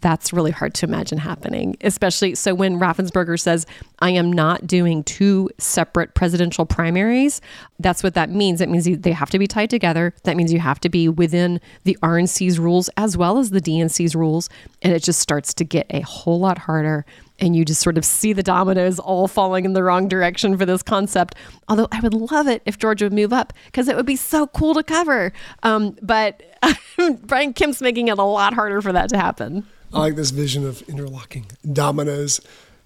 that's 0.00 0.32
really 0.32 0.50
hard 0.50 0.74
to 0.74 0.86
imagine 0.86 1.18
happening, 1.18 1.76
especially 1.82 2.34
so 2.34 2.54
when 2.54 2.78
Raffensperger 2.78 3.38
says, 3.38 3.66
I 3.98 4.10
am 4.10 4.32
not 4.32 4.66
doing 4.66 5.04
two 5.04 5.50
separate 5.58 6.14
presidential 6.14 6.66
primaries. 6.66 7.40
That's 7.78 8.02
what 8.02 8.14
that 8.14 8.30
means. 8.30 8.60
It 8.60 8.68
means 8.68 8.84
they 8.84 9.12
have 9.12 9.30
to 9.30 9.38
be 9.38 9.46
tied 9.46 9.70
together. 9.70 10.14
That 10.24 10.36
means 10.36 10.52
you 10.52 10.60
have 10.60 10.80
to 10.80 10.88
be 10.88 11.08
within 11.08 11.60
the 11.84 11.98
RNC's 12.02 12.58
rules 12.58 12.88
as 12.96 13.16
well 13.16 13.38
as 13.38 13.50
the 13.50 13.60
DNC's 13.60 14.14
rules. 14.14 14.48
And 14.82 14.92
it 14.92 15.02
just 15.02 15.20
starts 15.20 15.52
to 15.54 15.64
get 15.64 15.86
a 15.90 16.00
whole 16.00 16.40
lot 16.40 16.58
harder. 16.58 17.04
And 17.40 17.56
you 17.56 17.64
just 17.64 17.80
sort 17.80 17.96
of 17.96 18.04
see 18.04 18.32
the 18.32 18.42
dominoes 18.42 18.98
all 18.98 19.26
falling 19.26 19.64
in 19.64 19.72
the 19.72 19.82
wrong 19.82 20.08
direction 20.08 20.58
for 20.58 20.66
this 20.66 20.82
concept. 20.82 21.34
Although 21.68 21.88
I 21.90 22.00
would 22.00 22.14
love 22.14 22.46
it 22.46 22.62
if 22.66 22.78
Georgia 22.78 23.06
would 23.06 23.12
move 23.12 23.32
up 23.32 23.52
because 23.66 23.88
it 23.88 23.96
would 23.96 24.06
be 24.06 24.16
so 24.16 24.46
cool 24.48 24.74
to 24.74 24.82
cover. 24.82 25.32
Um, 25.62 25.96
but 26.02 26.42
Brian 27.22 27.52
Kemp's 27.52 27.80
making 27.80 28.08
it 28.08 28.18
a 28.18 28.22
lot 28.22 28.52
harder 28.54 28.82
for 28.82 28.92
that 28.92 29.08
to 29.10 29.16
happen. 29.16 29.66
I 29.92 30.00
like 30.00 30.16
this 30.16 30.30
vision 30.30 30.66
of 30.66 30.82
interlocking 30.82 31.46
dominoes. 31.72 32.40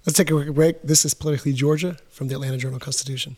Let's 0.05 0.17
take 0.17 0.31
a 0.31 0.33
quick 0.33 0.53
break. 0.53 0.81
This 0.83 1.03
is 1.03 1.13
Politically 1.13 1.53
Georgia 1.53 1.97
from 2.09 2.27
the 2.27 2.35
Atlanta 2.35 2.57
Journal 2.57 2.79
Constitution. 2.79 3.37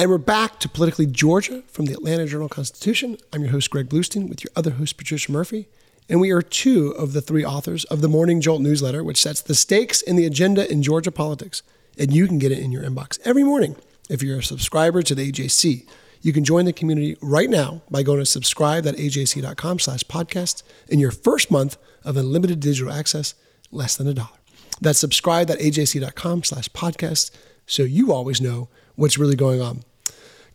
And 0.00 0.08
we're 0.08 0.16
back 0.16 0.58
to 0.60 0.68
Politically 0.70 1.04
Georgia 1.04 1.62
from 1.66 1.84
the 1.84 1.92
Atlanta 1.92 2.24
Journal 2.24 2.48
Constitution. 2.48 3.18
I'm 3.34 3.42
your 3.42 3.50
host, 3.50 3.68
Greg 3.68 3.90
Bluestein, 3.90 4.30
with 4.30 4.42
your 4.42 4.50
other 4.56 4.70
host, 4.70 4.96
Patricia 4.96 5.30
Murphy. 5.30 5.68
And 6.08 6.22
we 6.22 6.30
are 6.30 6.40
two 6.40 6.92
of 6.92 7.12
the 7.12 7.20
three 7.20 7.44
authors 7.44 7.84
of 7.84 8.00
the 8.00 8.08
Morning 8.08 8.40
Jolt 8.40 8.62
newsletter, 8.62 9.04
which 9.04 9.20
sets 9.20 9.42
the 9.42 9.54
stakes 9.54 10.00
in 10.00 10.16
the 10.16 10.24
agenda 10.24 10.72
in 10.72 10.82
Georgia 10.82 11.12
politics. 11.12 11.62
And 11.98 12.14
you 12.14 12.26
can 12.26 12.38
get 12.38 12.50
it 12.50 12.60
in 12.60 12.72
your 12.72 12.82
inbox 12.82 13.18
every 13.26 13.44
morning 13.44 13.76
if 14.08 14.22
you're 14.22 14.38
a 14.38 14.42
subscriber 14.42 15.02
to 15.02 15.14
the 15.14 15.30
AJC. 15.30 15.86
You 16.22 16.32
can 16.32 16.44
join 16.44 16.64
the 16.64 16.72
community 16.72 17.18
right 17.20 17.50
now 17.50 17.82
by 17.90 18.02
going 18.02 18.20
to 18.20 18.24
subscribe.ajc.com 18.24 19.78
slash 19.80 20.04
podcast 20.04 20.62
in 20.88 20.98
your 20.98 21.10
first 21.10 21.50
month 21.50 21.76
of 22.06 22.16
unlimited 22.16 22.60
digital 22.60 22.90
access, 22.90 23.34
less 23.70 23.98
than 23.98 24.08
a 24.08 24.14
dollar. 24.14 24.30
That's 24.80 24.98
subscribe.ajc.com 24.98 26.44
slash 26.44 26.70
podcast 26.70 27.32
so 27.66 27.82
you 27.82 28.14
always 28.14 28.40
know 28.40 28.70
what's 28.96 29.18
really 29.18 29.36
going 29.36 29.60
on. 29.60 29.84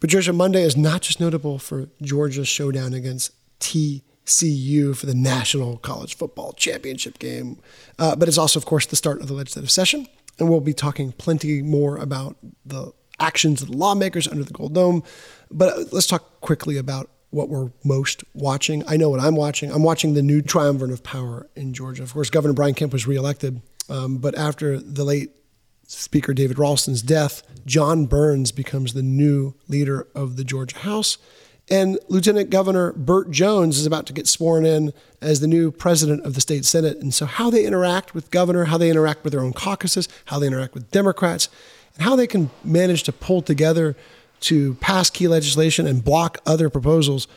Patricia, 0.06 0.32
Monday 0.32 0.62
is 0.62 0.78
not 0.78 1.02
just 1.02 1.20
notable 1.20 1.58
for 1.58 1.90
Georgia's 2.00 2.48
showdown 2.48 2.94
against 2.94 3.32
TCU 3.60 4.96
for 4.96 5.08
the 5.08 5.16
National 5.16 5.78
College 5.78 6.16
Football 6.16 6.54
Championship 6.54 7.18
game, 7.18 7.58
uh, 7.98 8.16
but 8.16 8.28
it's 8.28 8.38
also, 8.38 8.60
of 8.60 8.68
course, 8.68 8.86
the 8.86 8.96
start 8.96 9.20
of 9.20 9.28
the 9.28 9.34
legislative 9.34 9.72
session. 9.72 10.06
And 10.38 10.48
we'll 10.48 10.60
be 10.60 10.76
talking 10.76 11.12
plenty 11.14 11.64
more 11.64 11.98
about 11.98 12.38
the 12.64 12.94
actions 13.20 13.64
of 13.64 13.72
the 13.72 13.78
lawmakers 13.78 14.28
under 14.28 14.44
the 14.44 14.54
Gold 14.54 14.76
Dome. 14.76 15.02
But 15.50 15.92
let's 15.92 16.06
talk 16.06 16.40
quickly 16.40 16.78
about 16.78 17.10
what 17.32 17.50
we're 17.50 17.72
most 17.84 18.24
watching. 18.36 18.84
I 18.88 18.98
know 18.98 19.10
what 19.10 19.22
I'm 19.22 19.36
watching. 19.36 19.72
I'm 19.72 19.82
watching 19.82 20.14
the 20.14 20.22
new 20.22 20.44
triumvirate 20.44 20.94
of 20.94 21.02
power 21.02 21.50
in 21.56 21.74
Georgia. 21.74 22.04
Of 22.04 22.14
course, 22.14 22.30
Governor 22.30 22.54
Brian 22.54 22.76
Kemp 22.76 22.94
was 22.94 23.08
reelected, 23.08 23.60
um, 23.90 24.20
but 24.20 24.38
after 24.38 24.80
the 24.80 25.04
late 25.04 25.32
Speaker 25.88 26.34
David 26.34 26.58
Ralston's 26.58 27.02
death, 27.02 27.44
Jon 27.66 28.06
Burns 28.06 28.52
becomes 28.52 28.94
the 28.94 29.04
new 29.04 29.54
leader 29.68 30.08
of 30.16 30.36
the 30.36 30.44
Georgia 30.44 30.80
House. 30.80 31.18
And 31.70 31.98
Lieutenant 32.10 32.52
Governor 32.52 32.94
Burt 32.94 33.32
Jones 33.32 33.80
is 33.80 33.86
about 33.86 34.06
to 34.08 34.14
get 34.14 34.28
sworn 34.28 34.66
in 34.66 34.94
as 35.22 35.40
the 35.40 35.48
new 35.48 35.72
president 35.72 36.24
of 36.24 36.36
the 36.36 36.42
state 36.42 36.64
Senate. 36.64 36.98
And 36.98 37.14
so, 37.14 37.26
how 37.26 37.50
they 37.50 37.66
interact 37.66 38.14
with 38.14 38.30
governor, 38.30 38.66
how 38.66 38.78
they 38.78 38.90
interact 38.90 39.24
with 39.24 39.34
their 39.34 39.42
own 39.42 39.54
caucuses, 39.54 40.08
how 40.26 40.38
they 40.38 40.48
interact 40.48 40.76
with 40.76 40.92
Democrats, 40.92 41.50
and 41.96 42.04
how 42.04 42.16
they 42.16 42.28
can 42.28 42.52
manage 42.64 43.04
to 43.04 43.12
pull 43.12 43.42
together 43.42 43.96
to 44.42 44.76
pass 44.76 45.10
key 45.10 45.28
legislation 45.28 45.88
and 45.88 46.04
block 46.04 46.38
other 46.46 46.70
proposals, 46.70 47.28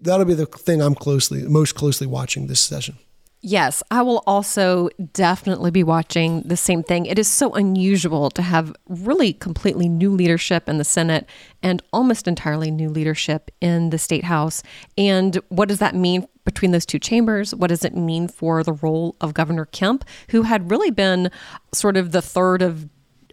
that'll 0.00 0.26
be 0.26 0.34
the 0.34 0.46
thing 0.46 0.82
I'm 0.82 0.94
closely, 0.94 1.42
most 1.44 1.74
closely 1.74 2.06
watching 2.06 2.46
this 2.46 2.60
session. 2.60 2.98
Yes, 3.40 3.84
I 3.88 4.02
will 4.02 4.24
also 4.26 4.88
definitely 5.12 5.70
be 5.70 5.84
watching 5.84 6.42
the 6.42 6.56
same 6.56 6.82
thing. 6.82 7.06
It 7.06 7.20
is 7.20 7.28
so 7.28 7.54
unusual 7.54 8.30
to 8.30 8.42
have 8.42 8.74
really 8.88 9.32
completely 9.32 9.88
new 9.88 10.10
leadership 10.10 10.68
in 10.68 10.78
the 10.78 10.84
Senate 10.84 11.24
and 11.62 11.80
almost 11.92 12.26
entirely 12.26 12.72
new 12.72 12.88
leadership 12.88 13.52
in 13.60 13.90
the 13.90 13.98
state 13.98 14.24
house. 14.24 14.64
And 14.96 15.36
what 15.50 15.68
does 15.68 15.78
that 15.78 15.94
mean 15.94 16.26
between 16.44 16.72
those 16.72 16.86
two 16.86 16.98
chambers? 16.98 17.54
What 17.54 17.68
does 17.68 17.84
it 17.84 17.94
mean 17.94 18.26
for 18.26 18.64
the 18.64 18.72
role 18.72 19.14
of 19.20 19.34
Governor 19.34 19.66
Kemp, 19.66 20.04
who 20.30 20.42
had 20.42 20.68
really 20.68 20.90
been 20.90 21.30
sort 21.72 21.96
of 21.96 22.10
the 22.10 22.22
third 22.22 22.60
of 22.60 22.88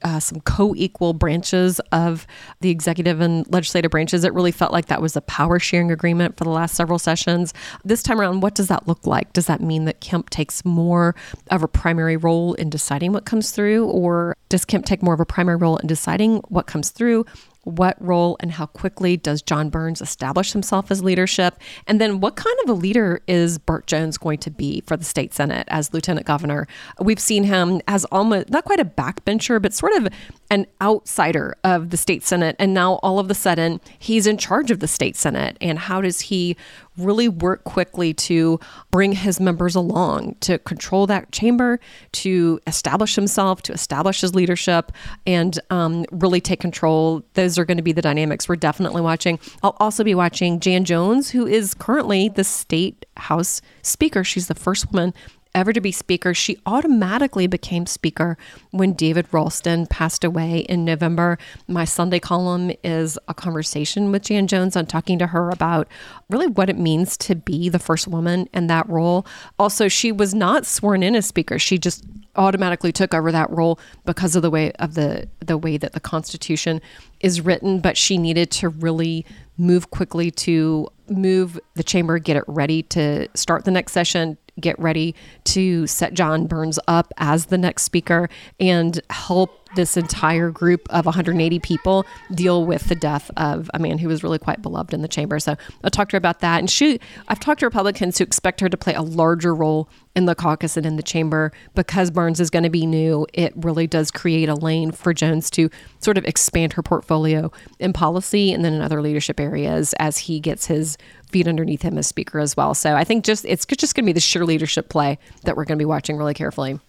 uh, 0.06 0.20
some 0.20 0.40
co-equal 0.42 1.14
branches 1.14 1.80
of 1.92 2.28
the 2.62 2.70
executive 2.70 3.20
and 3.22 3.52
legislative 3.52 3.90
branches. 3.90 4.24
It 4.24 4.34
really 4.36 4.52
felt 4.52 4.72
like 4.72 4.86
that 4.86 5.02
was 5.02 5.16
a 5.16 5.22
power 5.22 5.58
sharing 5.58 5.90
agreement 5.90 6.38
for 6.38 6.44
the 6.44 6.52
last 6.52 6.76
several 6.76 7.00
sessions. 7.00 7.56
This 7.84 8.04
time 8.04 8.22
around, 8.22 8.42
what 8.42 8.54
does 8.54 8.68
that 8.68 8.88
look 8.88 9.08
like? 9.08 9.34
Does 9.34 9.48
that 9.48 9.62
mean 9.62 9.86
that 9.86 10.02
Kemp 10.02 10.30
takes 10.30 10.64
more 10.64 11.16
of 11.50 11.64
a 11.64 11.68
primary 11.68 12.18
role 12.18 12.54
in 12.54 12.70
deciding 12.70 13.14
what 13.14 13.26
comes 13.26 13.50
through, 13.50 13.88
or 13.88 14.38
does 14.48 14.64
Kemp 14.64 14.86
take 14.86 15.02
more 15.02 15.16
of 15.16 15.20
a 15.20 15.26
primary 15.26 15.58
role 15.58 15.78
in 15.78 15.88
deciding 15.88 16.38
what 16.50 16.68
comes 16.68 16.92
through? 16.92 17.26
What 17.66 17.98
role 18.00 18.38
and 18.40 18.52
how 18.52 18.68
quickly 18.68 19.18
does 19.18 19.42
Jon 19.42 19.70
Burns 19.70 20.02
establish 20.02 20.54
himself 20.54 20.92
as 20.92 21.04
leadership? 21.04 21.60
And 21.88 22.00
then 22.00 22.20
what 22.20 22.36
kind 22.36 22.56
of 22.64 22.70
a 22.70 22.74
leader 22.74 23.22
is 23.28 23.58
Burt 23.58 23.88
Jones 23.88 24.18
going 24.18 24.38
to 24.40 24.52
be 24.52 24.82
for 24.88 24.96
the 24.96 25.04
state 25.04 25.34
Senate 25.34 25.68
as 25.70 25.94
lieutenant 25.94 26.28
governor? 26.28 26.68
We've 27.02 27.20
seen 27.20 27.44
him 27.44 27.82
as 27.88 28.06
almost 28.06 28.50
not 28.50 28.66
quite 28.66 28.80
a 28.80 28.86
backbencher, 28.86 29.62
but 29.62 29.74
sort 29.74 29.94
of 29.94 30.08
an 30.52 30.68
outsider 30.80 31.56
of 31.64 31.90
the 31.90 31.98
state 31.98 32.24
Senate. 32.24 32.56
And 32.60 32.74
now 32.74 32.94
all 33.02 33.18
of 33.18 33.30
a 33.32 33.36
sudden 33.36 33.82
he's 33.98 34.28
in 34.28 34.38
charge 34.38 34.70
of 34.70 34.80
the 34.80 34.88
state 34.88 35.16
Senate. 35.16 35.58
And 35.60 35.80
how 35.80 36.02
does 36.02 36.22
he 36.22 36.56
really 36.98 37.28
work 37.28 37.64
quickly 37.64 38.14
to 38.14 38.60
bring 38.92 39.12
his 39.12 39.40
members 39.40 39.76
along, 39.76 40.36
to 40.42 40.58
control 40.60 41.08
that 41.08 41.32
chamber, 41.32 41.80
to 42.14 42.60
establish 42.68 43.16
himself, 43.16 43.62
to 43.64 43.74
establish 43.74 44.22
his 44.22 44.36
leadership, 44.36 44.92
and 45.26 45.60
um, 45.70 46.06
really 46.12 46.42
take 46.42 46.60
control. 46.60 47.24
Those 47.34 47.58
are 47.58 47.66
going 47.66 47.78
to 47.78 47.84
be 47.84 47.92
the 47.92 48.02
dynamics 48.02 48.48
we're 48.48 48.56
definitely 48.56 49.02
watching. 49.02 49.40
I'll 49.64 49.78
also 49.80 50.04
be 50.04 50.16
watching 50.16 50.60
Jan 50.60 50.86
Jones, 50.86 51.30
who 51.30 51.46
is 51.46 51.74
currently 51.74 52.30
the 52.30 52.44
state 52.44 53.06
house 53.18 53.62
speaker. 53.82 54.24
She's 54.24 54.48
the 54.48 54.56
first 54.56 54.92
woman 54.92 55.14
ever 55.56 55.74
to 55.74 55.82
be 55.82 55.92
speaker. 55.92 56.34
She 56.34 56.60
automatically 56.66 57.48
became 57.48 57.88
speaker 57.88 58.38
when 58.72 58.94
David 58.94 59.26
Ralston 59.32 59.88
passed 59.88 60.24
away 60.24 60.60
in 60.60 60.86
November. 60.86 61.40
My 61.68 61.86
Sunday 61.86 62.20
column 62.20 62.72
is 62.84 63.18
a 63.28 63.34
conversation 63.34 64.12
with 64.12 64.24
Jan 64.24 64.46
Jones 64.46 64.76
on 64.76 64.86
talking 64.86 65.18
to 65.20 65.28
her 65.28 65.50
about 65.50 65.88
really 66.30 66.48
what 66.48 66.70
it 66.70 66.78
means 66.78 67.18
to 67.18 67.36
be 67.36 67.70
the 67.70 67.80
first 67.80 68.08
woman 68.08 68.48
in 68.54 68.68
that 68.68 68.88
role. 68.90 69.26
Also, 69.58 69.88
she 69.88 70.12
was 70.12 70.36
not 70.36 70.66
sworn 70.66 71.02
in 71.02 71.16
as 71.16 71.26
speaker. 71.26 71.58
She 71.58 71.78
just 71.78 72.04
automatically 72.36 72.92
took 72.92 73.14
over 73.14 73.32
that 73.32 73.50
role 73.50 73.80
because 74.04 74.36
of 74.36 74.42
the 74.42 74.50
way 74.50 74.72
of 74.74 74.94
the 74.96 75.28
the 75.40 75.58
way 75.58 75.78
that 75.78 75.94
the 75.94 76.02
constitution 76.02 76.82
is 77.22 77.40
written 77.40 77.80
but 77.80 77.96
she 77.96 78.18
needed 78.18 78.52
to 78.52 78.68
really 78.68 79.26
move 79.58 79.90
quickly 79.90 80.30
to 80.30 80.86
move 81.08 81.58
the 81.76 81.84
chamber 81.84 82.20
get 82.20 82.36
it 82.36 82.44
ready 82.48 82.84
to 82.84 83.26
start 83.36 83.64
the 83.64 83.72
next 83.72 83.94
session 83.94 84.38
get 84.60 84.78
ready 84.80 85.16
to 85.44 85.86
set 85.88 86.14
Jon 86.14 86.48
Burns 86.48 86.80
up 86.88 87.14
as 87.18 87.48
the 87.48 87.58
next 87.58 87.84
speaker 87.84 88.30
and 88.60 89.02
help 89.10 89.66
this 89.76 89.98
entire 89.98 90.50
group 90.50 90.88
of 90.90 91.06
180 91.06 91.60
people 91.60 92.06
deal 92.34 92.66
with 92.66 92.88
the 92.88 92.96
death 92.96 93.30
of 93.38 93.70
a 93.74 93.80
man 93.80 93.98
who 93.98 94.08
was 94.08 94.24
really 94.24 94.40
quite 94.40 94.62
beloved 94.62 94.94
in 94.94 95.02
the 95.02 95.08
chamber. 95.08 95.40
So 95.40 95.56
I 95.84 95.90
talked 95.90 96.12
to 96.12 96.16
her 96.16 96.18
about 96.18 96.40
that. 96.40 96.60
And 96.60 96.70
she, 96.70 97.00
I've 97.28 97.40
talked 97.40 97.60
to 97.60 97.66
Republicans 97.66 98.18
who 98.18 98.24
expect 98.24 98.62
her 98.62 98.70
to 98.70 98.78
play 98.78 98.94
a 98.94 99.02
larger 99.02 99.54
role 99.54 99.90
in 100.16 100.26
the 100.26 100.36
caucus 100.36 100.78
and 100.78 100.86
in 100.86 100.96
the 100.96 101.04
chamber 101.04 101.52
because 101.74 102.10
Burns 102.10 102.40
is 102.40 102.50
going 102.50 102.64
to 102.64 102.70
be 102.70 102.86
new. 102.86 103.28
It 103.34 103.54
really 103.56 103.86
does 103.86 104.12
create 104.12 104.48
a 104.48 104.56
lane 104.56 104.92
for 104.92 105.14
Jones 105.14 105.50
to 105.52 105.70
sort 106.00 106.18
of 106.18 106.24
expand 106.24 106.74
her 106.74 106.82
portfolio 106.82 107.52
in 107.80 107.92
policy 107.92 108.54
and 108.54 108.64
then 108.64 108.74
in 108.74 108.82
other 108.82 109.02
leadership 109.02 109.40
areas 109.40 109.94
as 110.00 110.20
he 110.20 110.40
gets 110.40 110.68
his 110.68 110.98
feet 111.36 111.50
underneath 111.50 111.82
him 111.82 111.98
as 111.98 112.08
speaker 112.08 112.40
as 112.40 112.56
well. 112.56 112.74
So 112.74 112.96
I 112.96 113.04
think 113.04 113.26
just 113.26 113.44
it's 113.44 113.66
just 113.66 113.94
going 113.94 114.06
to 114.06 114.08
be 114.08 114.14
the 114.14 114.22
sheer 114.22 114.46
leadership 114.46 114.88
play 114.88 115.20
that 115.44 115.58
we're 115.58 115.66
going 115.66 115.78
to 115.78 115.82
be 115.82 115.86
watching 115.86 116.16
really 116.16 116.34
carefully. 116.34 116.80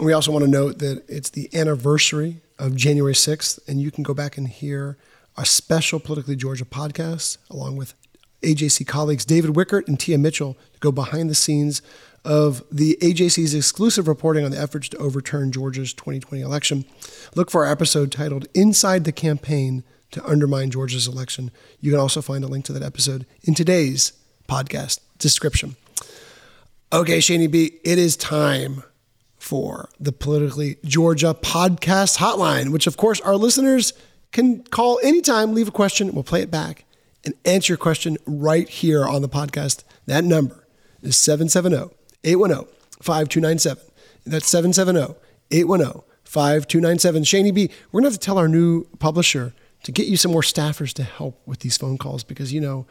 We 0.00 0.12
also 0.12 0.30
want 0.30 0.44
to 0.44 0.50
note 0.50 0.78
that 0.78 1.02
it's 1.08 1.30
the 1.30 1.50
anniversary 1.52 2.36
of 2.56 2.76
January 2.76 3.14
6th, 3.14 3.58
and 3.66 3.82
you 3.82 3.90
can 3.90 4.04
go 4.04 4.14
back 4.14 4.38
and 4.38 4.46
hear 4.46 4.96
a 5.36 5.44
special 5.44 5.98
Politically 5.98 6.36
Georgia 6.36 6.64
podcast 6.64 7.38
along 7.50 7.76
with 7.76 7.94
AJC 8.42 8.86
colleagues 8.86 9.24
David 9.24 9.56
Wickert 9.56 9.88
and 9.88 9.98
Tia 9.98 10.18
Mitchell 10.18 10.54
to 10.74 10.78
go 10.78 10.92
behind 10.92 11.28
the 11.28 11.34
scenes 11.34 11.82
of 12.24 12.62
the 12.70 12.96
AJC's 13.00 13.54
exclusive 13.54 14.06
reporting 14.06 14.44
on 14.44 14.52
the 14.52 14.60
efforts 14.60 14.88
to 14.90 14.96
overturn 14.98 15.50
Georgia's 15.50 15.92
2020 15.94 16.44
election. 16.44 16.84
Look 17.34 17.50
for 17.50 17.66
our 17.66 17.72
episode 17.72 18.12
titled 18.12 18.46
Inside 18.54 19.02
the 19.02 19.10
Campaign 19.10 19.82
to 20.10 20.24
Undermine 20.24 20.70
Georgia's 20.70 21.06
Election. 21.06 21.50
You 21.80 21.90
can 21.90 22.00
also 22.00 22.22
find 22.22 22.44
a 22.44 22.48
link 22.48 22.64
to 22.66 22.72
that 22.72 22.82
episode 22.82 23.26
in 23.42 23.54
today's 23.54 24.12
podcast 24.48 25.00
description. 25.18 25.76
Okay, 26.92 27.18
Shani 27.18 27.50
B, 27.50 27.78
it 27.84 27.98
is 27.98 28.16
time 28.16 28.82
for 29.36 29.88
the 30.00 30.12
Politically 30.12 30.76
Georgia 30.84 31.34
podcast 31.34 32.18
hotline, 32.18 32.72
which, 32.72 32.86
of 32.86 32.96
course, 32.96 33.20
our 33.20 33.36
listeners 33.36 33.92
can 34.32 34.62
call 34.64 34.98
anytime, 35.02 35.54
leave 35.54 35.68
a 35.68 35.72
question, 35.72 36.12
we'll 36.12 36.24
play 36.24 36.42
it 36.42 36.50
back 36.50 36.84
and 37.24 37.34
answer 37.44 37.72
your 37.72 37.78
question 37.78 38.16
right 38.26 38.68
here 38.68 39.06
on 39.06 39.22
the 39.22 39.28
podcast. 39.28 39.84
That 40.06 40.24
number 40.24 40.66
is 41.02 41.16
770 41.16 41.94
810 42.24 42.66
5297. 43.02 43.84
That's 44.26 44.48
770 44.48 45.14
810 45.50 46.02
5297. 46.24 47.22
Shani 47.22 47.54
B, 47.54 47.70
we're 47.90 48.00
going 48.00 48.10
to 48.10 48.14
have 48.14 48.20
to 48.20 48.24
tell 48.24 48.38
our 48.38 48.48
new 48.48 48.84
publisher 48.98 49.52
to 49.84 49.92
get 49.92 50.06
you 50.06 50.16
some 50.16 50.32
more 50.32 50.42
staffers 50.42 50.92
to 50.94 51.02
help 51.02 51.40
with 51.46 51.60
these 51.60 51.76
phone 51.76 51.98
calls 51.98 52.24
because, 52.24 52.52
you 52.52 52.60
know, 52.60 52.86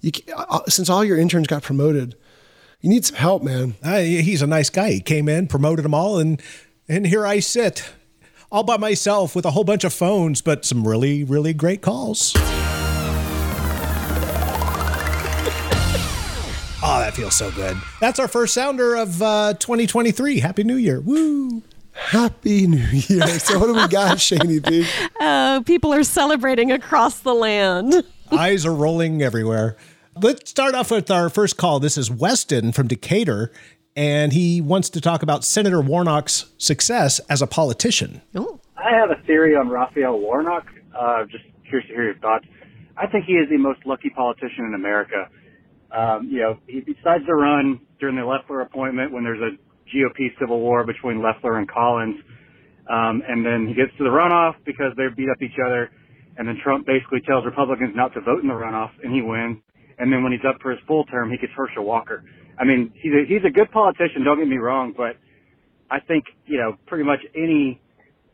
you, 0.00 0.10
uh, 0.36 0.60
since 0.68 0.90
all 0.90 1.04
your 1.04 1.16
interns 1.16 1.46
got 1.46 1.62
promoted, 1.62 2.14
you 2.80 2.90
need 2.90 3.04
some 3.04 3.16
help, 3.16 3.42
man. 3.42 3.76
Uh, 3.82 4.00
he's 4.00 4.42
a 4.42 4.46
nice 4.46 4.68
guy. 4.68 4.90
He 4.90 5.00
came 5.00 5.28
in, 5.28 5.46
promoted 5.46 5.84
them 5.84 5.94
all, 5.94 6.18
and 6.18 6.42
and 6.88 7.06
here 7.06 7.24
I 7.24 7.38
sit 7.38 7.90
all 8.50 8.64
by 8.64 8.76
myself 8.76 9.36
with 9.36 9.46
a 9.46 9.52
whole 9.52 9.64
bunch 9.64 9.84
of 9.84 9.92
phones, 9.92 10.42
but 10.42 10.64
some 10.64 10.86
really, 10.86 11.24
really 11.24 11.54
great 11.54 11.80
calls. 11.80 12.34
Oh, 16.84 16.98
that 16.98 17.14
feels 17.14 17.36
so 17.36 17.52
good. 17.52 17.76
That's 18.00 18.18
our 18.18 18.26
first 18.26 18.54
sounder 18.54 18.96
of 18.96 19.22
uh, 19.22 19.54
2023. 19.54 20.40
Happy 20.40 20.64
New 20.64 20.74
Year. 20.74 21.00
Woo. 21.00 21.62
Happy 21.92 22.66
New 22.66 22.78
Year. 22.78 23.26
So, 23.42 23.58
what 23.58 23.66
do 23.66 23.74
we 23.74 23.88
got, 23.88 24.18
Shani 24.18 24.64
B? 24.66 24.86
Oh, 25.20 25.62
people 25.66 25.92
are 25.92 26.04
celebrating 26.04 26.70
across 26.70 27.20
the 27.20 27.34
land. 27.34 28.04
Eyes 28.30 28.64
are 28.64 28.74
rolling 28.74 29.22
everywhere. 29.22 29.76
Let's 30.20 30.50
start 30.50 30.74
off 30.74 30.90
with 30.90 31.10
our 31.10 31.28
first 31.28 31.56
call. 31.56 31.80
This 31.80 31.96
is 31.98 32.10
Weston 32.10 32.72
from 32.72 32.86
Decatur, 32.88 33.50
and 33.96 34.32
he 34.32 34.60
wants 34.60 34.90
to 34.90 35.00
talk 35.00 35.22
about 35.22 35.44
Senator 35.44 35.80
Warnock's 35.80 36.46
success 36.58 37.18
as 37.28 37.42
a 37.42 37.46
politician. 37.46 38.22
Ooh. 38.36 38.60
I 38.76 38.94
have 38.96 39.10
a 39.10 39.20
theory 39.26 39.54
on 39.56 39.68
Raphael 39.68 40.18
Warnock. 40.18 40.66
Uh, 40.98 41.24
just 41.24 41.44
curious 41.68 41.88
to 41.88 41.94
hear 41.94 42.04
your 42.04 42.18
thoughts. 42.18 42.44
I 42.96 43.06
think 43.06 43.24
he 43.24 43.34
is 43.34 43.48
the 43.48 43.56
most 43.58 43.86
lucky 43.86 44.10
politician 44.10 44.66
in 44.66 44.74
America. 44.74 45.28
Um, 45.90 46.28
you 46.30 46.40
know, 46.40 46.58
he 46.66 46.80
decides 46.80 47.24
to 47.26 47.34
run 47.34 47.80
during 48.00 48.16
the 48.16 48.22
Loeffler 48.24 48.60
appointment 48.60 49.12
when 49.12 49.24
there's 49.24 49.40
a 49.40 49.56
GOP 49.94 50.28
civil 50.40 50.60
war 50.60 50.84
between 50.84 51.22
Loeffler 51.22 51.58
and 51.58 51.68
Collins. 51.68 52.16
Um, 52.90 53.22
and 53.28 53.44
then 53.44 53.68
he 53.68 53.74
gets 53.74 53.96
to 53.98 54.04
the 54.04 54.10
runoff 54.10 54.54
because 54.64 54.92
they 54.96 55.04
beat 55.16 55.28
up 55.30 55.40
each 55.42 55.58
other. 55.64 55.90
And 56.36 56.48
then 56.48 56.58
Trump 56.62 56.86
basically 56.86 57.20
tells 57.20 57.44
Republicans 57.44 57.92
not 57.94 58.14
to 58.14 58.20
vote 58.20 58.42
in 58.42 58.48
the 58.48 58.54
runoff 58.54 58.90
and 59.02 59.12
he 59.12 59.22
wins. 59.22 59.58
And 59.98 60.12
then 60.12 60.22
when 60.22 60.32
he's 60.32 60.44
up 60.48 60.56
for 60.60 60.70
his 60.70 60.80
full 60.86 61.04
term, 61.04 61.30
he 61.30 61.36
gets 61.36 61.52
Herschel 61.54 61.84
Walker. 61.84 62.24
I 62.58 62.64
mean, 62.64 62.92
he's 62.94 63.12
a, 63.12 63.22
he's 63.28 63.44
a 63.46 63.50
good 63.50 63.70
politician. 63.70 64.24
Don't 64.24 64.38
get 64.38 64.48
me 64.48 64.56
wrong, 64.56 64.94
but 64.96 65.16
I 65.90 66.00
think, 66.00 66.24
you 66.46 66.58
know, 66.58 66.76
pretty 66.86 67.04
much 67.04 67.20
any 67.36 67.80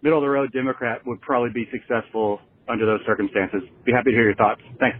middle 0.02 0.18
of 0.18 0.22
the 0.22 0.28
road 0.28 0.52
Democrat 0.52 1.04
would 1.06 1.20
probably 1.20 1.50
be 1.50 1.68
successful 1.72 2.40
under 2.68 2.86
those 2.86 3.00
circumstances. 3.06 3.62
Be 3.84 3.92
happy 3.92 4.10
to 4.10 4.16
hear 4.16 4.24
your 4.24 4.34
thoughts. 4.34 4.60
Thanks. 4.78 4.98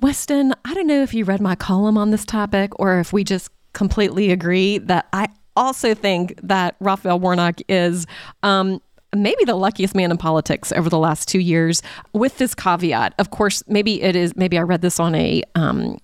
Weston, 0.00 0.52
I 0.64 0.74
don't 0.74 0.88
know 0.88 1.02
if 1.02 1.14
you 1.14 1.24
read 1.24 1.40
my 1.40 1.54
column 1.54 1.96
on 1.96 2.10
this 2.10 2.24
topic 2.24 2.78
or 2.80 2.98
if 2.98 3.12
we 3.12 3.22
just 3.22 3.50
completely 3.72 4.30
agree 4.30 4.78
that 4.78 5.08
I 5.12 5.28
also 5.56 5.94
think 5.94 6.38
that 6.42 6.76
Raphael 6.80 7.18
Warnock 7.18 7.60
is 7.68 8.06
um, 8.42 8.80
maybe 9.14 9.44
the 9.44 9.54
luckiest 9.54 9.94
man 9.94 10.10
in 10.10 10.16
politics 10.16 10.72
over 10.72 10.88
the 10.88 10.98
last 10.98 11.28
two 11.28 11.38
years, 11.38 11.82
with 12.12 12.38
this 12.38 12.54
caveat. 12.54 13.14
Of 13.18 13.30
course, 13.30 13.62
maybe 13.66 14.02
it 14.02 14.16
is, 14.16 14.34
maybe 14.36 14.58
I 14.58 14.62
read 14.62 14.82
this 14.82 14.98
on 14.98 15.14
a 15.14 15.42
um, 15.54 15.98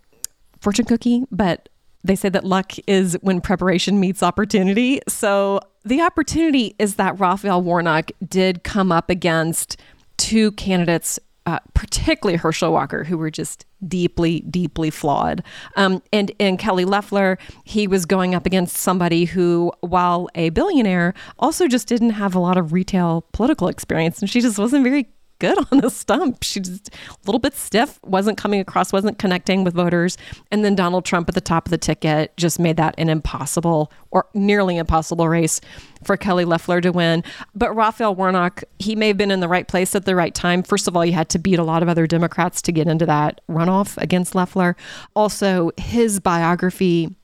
fortune 0.61 0.85
cookie, 0.85 1.25
but 1.31 1.69
they 2.05 2.15
say 2.15 2.29
that 2.29 2.45
luck 2.45 2.73
is 2.87 3.17
when 3.23 3.41
preparation 3.41 3.99
meets 3.99 4.23
opportunity. 4.23 5.01
So 5.09 5.61
the 5.85 6.01
opportunity 6.03 6.75
is 6.79 6.97
that 6.97 7.19
Raphael 7.19 7.63
Warnock 7.63 8.11
did 8.27 8.63
come 8.63 8.93
up 8.93 9.11
against 9.11 9.81
two 10.17 10.53
candidates 10.53 11.19
uh, 11.49 11.59
particularly 11.73 12.37
Herschel 12.37 12.75
Walker, 12.75 13.05
who 13.05 13.17
were 13.17 13.31
just 13.31 13.65
deeply, 13.87 14.41
deeply 14.41 14.91
flawed. 14.91 15.43
Um, 15.77 16.03
and 16.13 16.31
in 16.39 16.59
Kelly 16.59 16.85
Loeffler, 16.85 17.39
he 17.65 17.87
was 17.87 18.05
going 18.05 18.35
up 18.35 18.45
against 18.45 18.77
somebody 18.77 19.25
who, 19.25 19.73
while 19.81 20.29
a 20.35 20.51
billionaire, 20.51 21.15
also 21.39 21.67
just 21.67 21.89
didn't 21.89 22.11
have 22.11 22.35
a 22.35 22.39
lot 22.39 22.59
of 22.59 22.75
retail 22.75 23.25
political 23.33 23.69
experience, 23.69 24.21
and 24.21 24.29
she 24.29 24.43
just 24.43 24.59
wasn't 24.59 24.85
very 24.85 25.09
good 25.39 25.59
on 25.73 25.79
the 25.79 25.91
stump. 25.91 26.43
She 26.43 26.61
just 26.61 26.89
a 26.89 27.17
little 27.27 27.39
bit 27.39 27.55
stiff, 27.55 27.99
wasn't 28.05 28.39
coming 28.39 28.61
across, 28.61 28.93
wasn't 28.93 29.19
connecting 29.19 29.65
with 29.65 29.75
voters. 29.75 30.17
And 30.51 30.65
then 30.65 30.75
Donald 30.75 31.05
Trump 31.05 31.29
at 31.29 31.35
the 31.35 31.41
top 31.41 31.67
of 31.67 31.71
the 31.71 31.79
ticket 31.79 32.37
just 32.37 32.59
made 32.59 32.77
that 32.77 32.95
an 32.99 33.09
impossible 33.09 33.93
or 34.11 34.27
nearly 34.35 34.77
impossible 34.77 35.29
race 35.29 35.61
for 36.03 36.17
Kelly 36.17 36.45
Loeffler 36.45 36.81
to 36.81 36.91
win. 36.91 37.23
But 37.55 37.75
Raphael 37.75 38.15
Warnock, 38.15 38.65
he 38.79 38.97
may 38.97 39.09
have 39.09 39.17
been 39.17 39.31
in 39.31 39.41
the 39.41 39.49
right 39.49 39.67
place 39.67 39.95
at 39.95 40.05
the 40.05 40.17
right 40.17 40.35
time. 40.35 40.63
First 40.63 40.89
of 40.89 40.97
all, 40.97 41.05
you 41.05 41.13
had 41.13 41.29
to 41.31 41.39
beat 41.39 41.59
a 41.59 41.65
lot 41.65 41.83
of 41.83 41.89
other 41.89 42.07
Democrats 42.07 42.63
to 42.63 42.73
get 42.73 42.89
into 42.89 43.07
that 43.07 43.41
runoff 43.49 43.97
against 43.99 44.35
Loeffler. 44.35 44.77
Also, 45.15 45.71
his 45.77 46.21
biography 46.21 47.15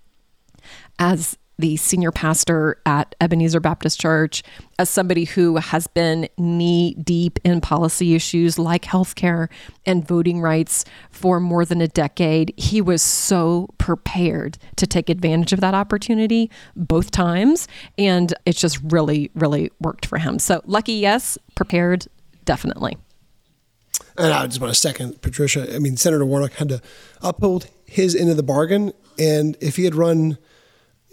as 0.99 1.37
the 1.59 1.77
senior 1.77 2.11
pastor 2.11 2.81
at 2.85 3.15
Ebenezer 3.21 3.61
Baptist 3.61 4.01
Church, 4.01 4.43
as 4.79 4.91
somebody 4.91 5.25
who 5.25 5.57
has 5.57 5.87
been 5.87 6.29
knee 6.37 6.95
deep 6.95 7.39
in 7.45 7.61
policy 7.61 8.15
issues 8.15 8.59
like 8.59 8.83
healthcare 8.83 9.49
and 9.87 10.07
voting 10.07 10.41
rights 10.41 10.85
for 11.11 11.39
more 11.39 11.65
than 11.65 11.81
a 11.81 11.89
decade. 11.89 12.53
He 12.57 12.81
was 12.81 13.03
so 13.03 13.69
prepared 13.79 14.59
to 14.77 14.87
take 14.87 15.09
advantage 15.09 15.53
of 15.53 15.61
that 15.61 15.75
opportunity 15.75 16.51
both 16.75 17.11
times. 17.11 17.69
And 17.97 18.35
it 18.47 18.57
just 18.57 18.81
really, 18.83 19.31
really 19.35 19.71
worked 19.81 20.07
for 20.07 20.19
him. 20.19 20.39
So, 20.39 20.61
lucky, 20.65 20.95
yes, 20.95 21.39
prepared, 21.55 22.07
definitely. 22.45 22.97
And 24.17 24.33
I 24.33 24.47
just 24.47 24.61
want 24.61 24.73
to 24.73 24.79
second 24.79 25.23
Patricia. 25.23 25.73
I 25.75 25.79
mean, 25.79 25.97
Senator 25.97 26.25
Warnock 26.25 26.55
had 26.55 26.69
to 26.69 26.83
uphold 27.23 27.69
his 27.85 28.15
end 28.15 28.31
of 28.31 28.37
the 28.37 28.43
bargain. 28.43 28.93
And 29.19 29.57
if 29.61 29.77
he 29.77 29.85
had 29.85 29.95
run, 29.95 30.39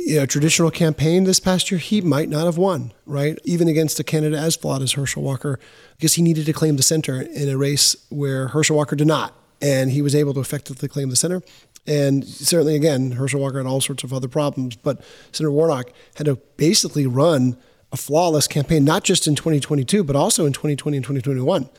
you 0.05 0.17
know, 0.17 0.25
traditional 0.25 0.71
campaign 0.71 1.25
this 1.25 1.39
past 1.39 1.69
year, 1.69 1.79
he 1.79 2.01
might 2.01 2.29
not 2.29 2.45
have 2.45 2.57
won, 2.57 2.91
right? 3.05 3.37
Even 3.43 3.67
against 3.67 3.99
a 3.99 4.03
candidate 4.03 4.39
as 4.39 4.55
flawed 4.55 4.81
as 4.81 4.93
Herschel 4.93 5.21
Walker, 5.21 5.59
because 5.97 6.15
he 6.15 6.21
needed 6.21 6.45
to 6.47 6.53
claim 6.53 6.75
the 6.75 6.83
center 6.83 7.21
in 7.21 7.49
a 7.49 7.57
race 7.57 7.95
where 8.09 8.47
Herschel 8.49 8.75
Walker 8.75 8.95
did 8.95 9.07
not. 9.07 9.35
And 9.61 9.91
he 9.91 10.01
was 10.01 10.15
able 10.15 10.33
to 10.33 10.39
effectively 10.39 10.89
claim 10.89 11.09
the 11.09 11.15
center. 11.15 11.43
And 11.85 12.25
certainly, 12.25 12.75
again, 12.75 13.11
Herschel 13.11 13.39
Walker 13.39 13.57
had 13.57 13.67
all 13.67 13.81
sorts 13.81 14.03
of 14.03 14.11
other 14.11 14.27
problems, 14.27 14.75
but 14.75 15.03
Senator 15.31 15.51
Warnock 15.51 15.91
had 16.15 16.25
to 16.25 16.35
basically 16.57 17.05
run 17.05 17.57
a 17.91 17.97
flawless 17.97 18.47
campaign, 18.47 18.83
not 18.83 19.03
just 19.03 19.27
in 19.27 19.35
2022, 19.35 20.03
but 20.03 20.15
also 20.15 20.45
in 20.45 20.53
2020 20.53 20.97
and 20.97 21.03
2021. 21.03 21.69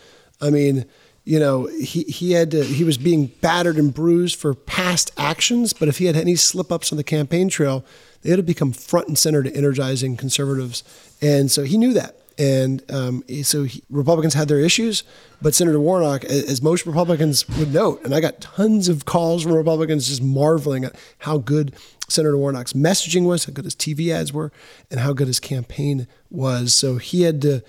I 0.41 0.51
mean, 0.51 0.87
you 1.25 1.39
know, 1.39 1.67
he, 1.67 2.03
he 2.03 2.33
had 2.33 2.51
to, 2.51 2.65
he 2.65 2.85
was 2.85 2.99
being 2.99 3.27
battered 3.41 3.77
and 3.77 3.95
bruised 3.95 4.39
for 4.39 4.55
past 4.55 5.13
actions, 5.17 5.73
but 5.73 5.89
if 5.89 5.99
he 5.99 6.07
had 6.07 6.17
any 6.17 6.35
slip 6.35 6.73
ups 6.73 6.93
on 6.93 6.97
the 6.97 7.05
campaign 7.05 7.49
trail, 7.49 7.85
they 8.23 8.31
had 8.31 8.37
to 8.37 8.43
become 8.43 8.73
front 8.73 9.09
and 9.09 9.19
center 9.19 9.43
to 9.43 9.55
energizing 9.55 10.17
conservatives. 10.17 10.83
And 11.21 11.51
so 11.51 11.65
he 11.65 11.77
knew 11.77 11.93
that. 11.93 12.17
And 12.39 12.83
um, 12.91 13.25
so 13.43 13.65
he, 13.65 13.83
Republicans 13.91 14.35
had 14.35 14.49
their 14.49 14.61
issues, 14.61 15.05
but 15.43 15.55
Senator 15.55 15.79
Warnock, 15.79 16.25
as 16.25 16.63
most 16.63 16.87
Republicans 16.87 17.49
would 17.51 17.73
note, 17.73 18.03
and 18.05 18.15
I 18.15 18.21
got 18.21 18.41
tons 18.41 18.89
of 18.89 19.05
calls 19.05 19.43
from 19.43 19.53
Republicans 19.53 20.09
just 20.09 20.23
marveling 20.23 20.85
at 20.85 20.97
how 21.19 21.39
good 21.39 21.75
Senator 22.09 22.37
Warnock's 22.37 22.73
messaging 22.73 23.25
was, 23.25 23.45
how 23.45 23.53
good 23.53 23.65
his 23.65 23.75
TV 23.75 24.13
ads 24.13 24.33
were, 24.33 24.51
and 24.91 25.01
how 25.01 25.13
good 25.13 25.27
his 25.27 25.41
campaign 25.41 26.07
was. 26.31 26.75
So 26.75 26.97
he 26.97 27.23
had 27.23 27.43
to, 27.43 27.63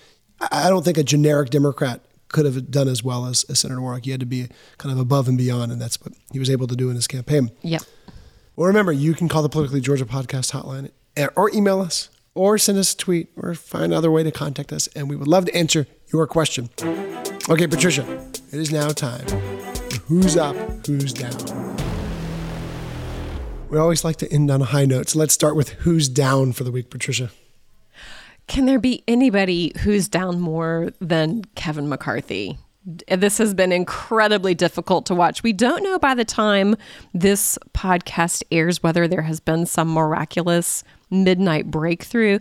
I 0.52 0.70
don't 0.70 0.86
think 0.86 0.98
a 0.98 1.04
generic 1.04 1.50
Democrat 1.50 2.02
could 2.30 2.46
have 2.46 2.72
done 2.72 2.88
as 2.88 3.04
well 3.04 3.26
as, 3.26 3.44
as 3.46 3.60
Senator 3.60 3.82
Warnock. 3.82 4.06
He 4.06 4.12
had 4.12 4.20
to 4.22 4.26
be 4.26 4.48
kind 4.78 4.92
of 4.92 5.00
above 5.00 5.28
and 5.28 5.38
beyond, 5.38 5.72
and 5.72 5.82
that's 5.82 6.02
what 6.02 6.14
he 6.32 6.40
was 6.40 6.50
able 6.50 6.68
to 6.68 6.76
do 6.76 6.90
in 6.90 6.96
his 6.96 7.08
campaign. 7.08 7.52
Yep. 7.62 7.84
Well, 8.56 8.68
remember, 8.68 8.92
you 8.92 9.16
can 9.16 9.30
call 9.30 9.42
the 9.42 9.50
Politically 9.50 9.82
Georgia 9.82 10.06
podcast 10.06 10.52
hotline 10.52 10.92
or 11.36 11.50
email 11.56 11.82
us 11.82 12.10
or 12.36 12.60
send 12.60 12.78
us 12.78 12.94
a 12.94 12.98
tweet 12.98 13.30
or 13.36 13.56
find 13.56 13.86
another 13.86 14.12
way 14.12 14.22
to 14.22 14.32
contact 14.32 14.72
us, 14.72 14.86
and 14.96 15.10
we 15.10 15.16
would 15.16 15.28
love 15.28 15.46
to 15.46 15.56
answer 15.56 15.88
your 16.12 16.28
question. 16.28 16.70
Okay, 17.50 17.66
Patricia, 17.66 18.04
it 18.52 18.60
is 18.60 18.72
now 18.72 18.90
time. 18.90 19.26
Who's 20.06 20.38
up? 20.38 20.56
Who's 20.86 21.14
down? 21.14 21.78
We 23.70 23.80
always 23.80 24.04
like 24.04 24.18
to 24.18 24.32
end 24.32 24.52
on 24.52 24.62
a 24.62 24.66
high 24.66 24.86
note, 24.86 25.10
so 25.10 25.18
let's 25.18 25.34
start 25.34 25.56
with 25.56 25.70
who's 25.70 26.08
down 26.08 26.54
for 26.54 26.64
the 26.64 26.72
week, 26.72 26.92
Patricia. 26.92 27.32
Can 28.46 28.68
there 28.68 28.78
be 28.78 29.04
anybody 29.08 29.72
who's 29.80 30.08
down 30.08 30.40
more 30.40 30.92
than 31.02 31.44
Kevin 31.56 31.90
McCarthy? 31.90 32.60
This 32.86 33.38
has 33.38 33.54
been 33.54 33.72
incredibly 33.72 34.54
difficult 34.54 35.06
to 35.06 35.16
watch. 35.16 35.42
We 35.42 35.54
don't 35.54 35.84
know 35.84 35.98
by 36.00 36.16
the 36.16 36.26
time 36.26 36.76
this 37.14 37.58
podcast 37.74 38.44
airs 38.52 38.84
whether 38.84 39.08
there 39.08 39.22
has 39.22 39.40
been 39.40 39.66
some 39.66 39.94
miraculous 39.94 40.84
midnight 41.10 41.72
breakthrough. 41.72 42.40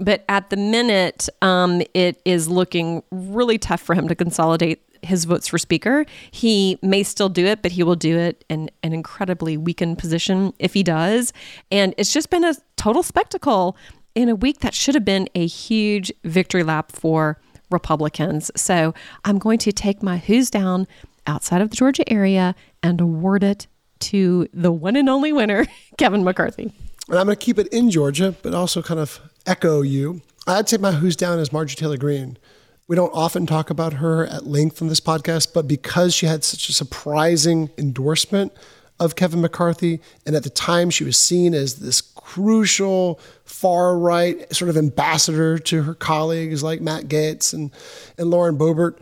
But 0.00 0.24
at 0.28 0.50
the 0.50 0.56
minute, 0.56 1.28
um, 1.40 1.82
it 1.94 2.20
is 2.24 2.48
looking 2.48 3.02
really 3.12 3.58
tough 3.58 3.80
for 3.80 3.94
him 3.94 4.08
to 4.08 4.14
consolidate 4.16 4.82
his 5.02 5.24
votes 5.24 5.46
for 5.46 5.58
speaker. 5.58 6.04
He 6.30 6.78
may 6.82 7.02
still 7.02 7.28
do 7.28 7.46
it, 7.46 7.62
but 7.62 7.72
he 7.72 7.82
will 7.82 7.94
do 7.94 8.18
it 8.18 8.44
in 8.48 8.70
an 8.82 8.92
incredibly 8.92 9.56
weakened 9.56 9.98
position 9.98 10.52
if 10.58 10.74
he 10.74 10.82
does. 10.82 11.32
And 11.70 11.94
it's 11.98 12.12
just 12.12 12.30
been 12.30 12.44
a 12.44 12.54
total 12.76 13.02
spectacle 13.02 13.76
in 14.14 14.28
a 14.28 14.34
week 14.34 14.60
that 14.60 14.74
should 14.74 14.94
have 14.94 15.04
been 15.04 15.28
a 15.34 15.46
huge 15.46 16.12
victory 16.24 16.62
lap 16.62 16.90
for 16.90 17.38
Republicans. 17.70 18.50
So 18.56 18.94
I'm 19.24 19.38
going 19.38 19.58
to 19.58 19.72
take 19.72 20.02
my 20.02 20.18
who's 20.18 20.50
down 20.50 20.86
outside 21.26 21.60
of 21.60 21.70
the 21.70 21.76
Georgia 21.76 22.10
area 22.12 22.54
and 22.82 23.00
award 23.00 23.42
it 23.42 23.66
to 24.00 24.48
the 24.52 24.72
one 24.72 24.96
and 24.96 25.08
only 25.08 25.32
winner, 25.32 25.66
Kevin 25.98 26.24
McCarthy. 26.24 26.72
And 27.08 27.18
I'm 27.18 27.26
going 27.26 27.36
to 27.36 27.44
keep 27.44 27.58
it 27.58 27.68
in 27.68 27.90
Georgia, 27.90 28.34
but 28.42 28.54
also 28.54 28.82
kind 28.82 29.00
of 29.00 29.20
echo 29.46 29.82
you. 29.82 30.22
I'd 30.46 30.68
say 30.68 30.76
my 30.76 30.92
who's 30.92 31.16
down 31.16 31.38
is 31.38 31.52
Marjorie 31.52 31.76
Taylor 31.76 31.96
Greene. 31.96 32.38
We 32.86 32.96
don't 32.96 33.12
often 33.14 33.46
talk 33.46 33.70
about 33.70 33.94
her 33.94 34.26
at 34.26 34.46
length 34.46 34.82
on 34.82 34.88
this 34.88 35.00
podcast, 35.00 35.54
but 35.54 35.66
because 35.66 36.14
she 36.14 36.26
had 36.26 36.44
such 36.44 36.68
a 36.68 36.72
surprising 36.72 37.70
endorsement, 37.78 38.52
of 39.00 39.16
Kevin 39.16 39.40
McCarthy. 39.40 40.00
And 40.24 40.36
at 40.36 40.44
the 40.44 40.50
time, 40.50 40.90
she 40.90 41.04
was 41.04 41.16
seen 41.16 41.54
as 41.54 41.76
this 41.76 42.00
crucial 42.00 43.20
far 43.44 43.98
right 43.98 44.52
sort 44.54 44.68
of 44.68 44.76
ambassador 44.76 45.58
to 45.58 45.82
her 45.82 45.94
colleagues 45.94 46.62
like 46.62 46.80
Matt 46.80 47.04
Gaetz 47.04 47.52
and, 47.52 47.70
and 48.18 48.30
Lauren 48.30 48.56
Boebert. 48.56 48.98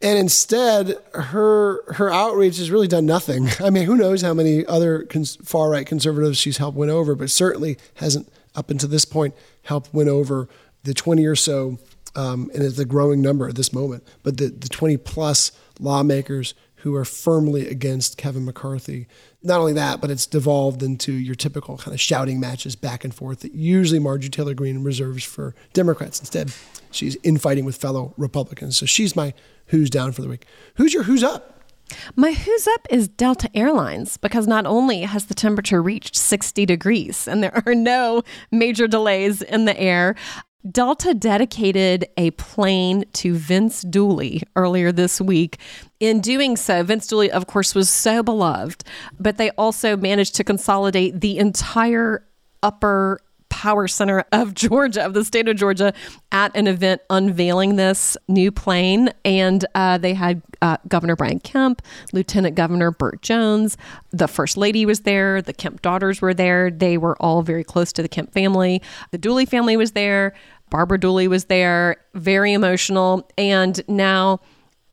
And 0.00 0.18
instead, 0.18 0.96
her 1.12 1.82
her 1.94 2.08
outreach 2.10 2.58
has 2.58 2.70
really 2.70 2.86
done 2.86 3.04
nothing. 3.06 3.48
I 3.60 3.70
mean, 3.70 3.84
who 3.84 3.96
knows 3.96 4.22
how 4.22 4.32
many 4.34 4.64
other 4.66 5.04
cons- 5.04 5.38
far 5.42 5.70
right 5.70 5.86
conservatives 5.86 6.38
she's 6.38 6.58
helped 6.58 6.76
win 6.78 6.90
over, 6.90 7.14
but 7.14 7.30
certainly 7.30 7.78
hasn't 7.94 8.32
up 8.54 8.70
until 8.70 8.88
this 8.88 9.04
point 9.04 9.34
helped 9.62 9.92
win 9.92 10.08
over 10.08 10.48
the 10.84 10.94
20 10.94 11.26
or 11.26 11.36
so, 11.36 11.78
um, 12.14 12.50
and 12.54 12.62
it's 12.62 12.78
a 12.78 12.84
growing 12.84 13.20
number 13.20 13.48
at 13.48 13.56
this 13.56 13.72
moment, 13.72 14.02
but 14.22 14.36
the, 14.36 14.48
the 14.48 14.68
20 14.68 14.96
plus 14.98 15.52
lawmakers 15.78 16.54
who 16.76 16.94
are 16.94 17.04
firmly 17.04 17.68
against 17.68 18.16
Kevin 18.16 18.44
McCarthy. 18.44 19.06
Not 19.42 19.60
only 19.60 19.72
that, 19.74 20.00
but 20.00 20.10
it's 20.10 20.26
devolved 20.26 20.82
into 20.82 21.12
your 21.12 21.36
typical 21.36 21.78
kind 21.78 21.94
of 21.94 22.00
shouting 22.00 22.40
matches 22.40 22.74
back 22.74 23.04
and 23.04 23.14
forth 23.14 23.40
that 23.40 23.54
usually 23.54 24.00
Marjorie 24.00 24.30
Taylor 24.30 24.54
Greene 24.54 24.82
reserves 24.82 25.22
for 25.22 25.54
Democrats. 25.72 26.18
Instead, 26.18 26.52
she's 26.90 27.16
infighting 27.22 27.64
with 27.64 27.76
fellow 27.76 28.14
Republicans. 28.16 28.76
So 28.76 28.84
she's 28.84 29.14
my 29.14 29.34
who's 29.66 29.90
down 29.90 30.12
for 30.12 30.22
the 30.22 30.28
week. 30.28 30.44
Who's 30.74 30.92
your 30.92 31.04
who's 31.04 31.22
up? 31.22 31.54
My 32.16 32.32
who's 32.32 32.66
up 32.68 32.86
is 32.90 33.08
Delta 33.08 33.48
Airlines 33.54 34.16
because 34.16 34.46
not 34.46 34.66
only 34.66 35.02
has 35.02 35.26
the 35.26 35.34
temperature 35.34 35.80
reached 35.82 36.16
60 36.16 36.66
degrees 36.66 37.26
and 37.26 37.42
there 37.42 37.62
are 37.64 37.74
no 37.74 38.22
major 38.50 38.86
delays 38.86 39.40
in 39.40 39.64
the 39.64 39.78
air, 39.78 40.14
Delta 40.70 41.14
dedicated 41.14 42.06
a 42.16 42.30
plane 42.32 43.04
to 43.14 43.34
Vince 43.34 43.82
Dooley 43.82 44.42
earlier 44.56 44.92
this 44.92 45.20
week. 45.20 45.58
In 46.00 46.20
doing 46.20 46.56
so, 46.56 46.82
Vince 46.82 47.06
Dooley, 47.06 47.30
of 47.30 47.46
course, 47.46 47.74
was 47.74 47.88
so 47.88 48.22
beloved, 48.22 48.84
but 49.18 49.36
they 49.36 49.50
also 49.50 49.96
managed 49.96 50.34
to 50.36 50.44
consolidate 50.44 51.20
the 51.20 51.38
entire 51.38 52.24
upper 52.62 53.20
power 53.48 53.88
center 53.88 54.24
of 54.32 54.54
Georgia, 54.54 55.04
of 55.04 55.14
the 55.14 55.24
state 55.24 55.48
of 55.48 55.56
Georgia, 55.56 55.92
at 56.32 56.54
an 56.56 56.66
event 56.66 57.00
unveiling 57.10 57.76
this 57.76 58.16
new 58.28 58.52
plane. 58.52 59.10
And 59.24 59.64
uh, 59.74 59.98
they 59.98 60.14
had 60.14 60.42
uh, 60.62 60.76
Governor 60.86 61.16
Brian 61.16 61.40
Kemp, 61.40 61.82
Lieutenant 62.12 62.54
Governor 62.54 62.90
Burt 62.90 63.22
Jones, 63.22 63.76
the 64.10 64.28
First 64.28 64.56
Lady 64.56 64.86
was 64.86 65.00
there, 65.00 65.42
the 65.42 65.52
Kemp 65.52 65.82
daughters 65.82 66.20
were 66.20 66.34
there. 66.34 66.70
They 66.70 66.98
were 66.98 67.16
all 67.20 67.42
very 67.42 67.64
close 67.64 67.92
to 67.94 68.02
the 68.02 68.08
Kemp 68.08 68.32
family. 68.32 68.82
The 69.10 69.18
Dooley 69.18 69.46
family 69.46 69.76
was 69.76 69.92
there. 69.92 70.34
Barbara 70.70 70.98
Dooley 70.98 71.28
was 71.28 71.46
there, 71.46 71.96
very 72.14 72.52
emotional. 72.52 73.28
And 73.36 73.80
now, 73.88 74.40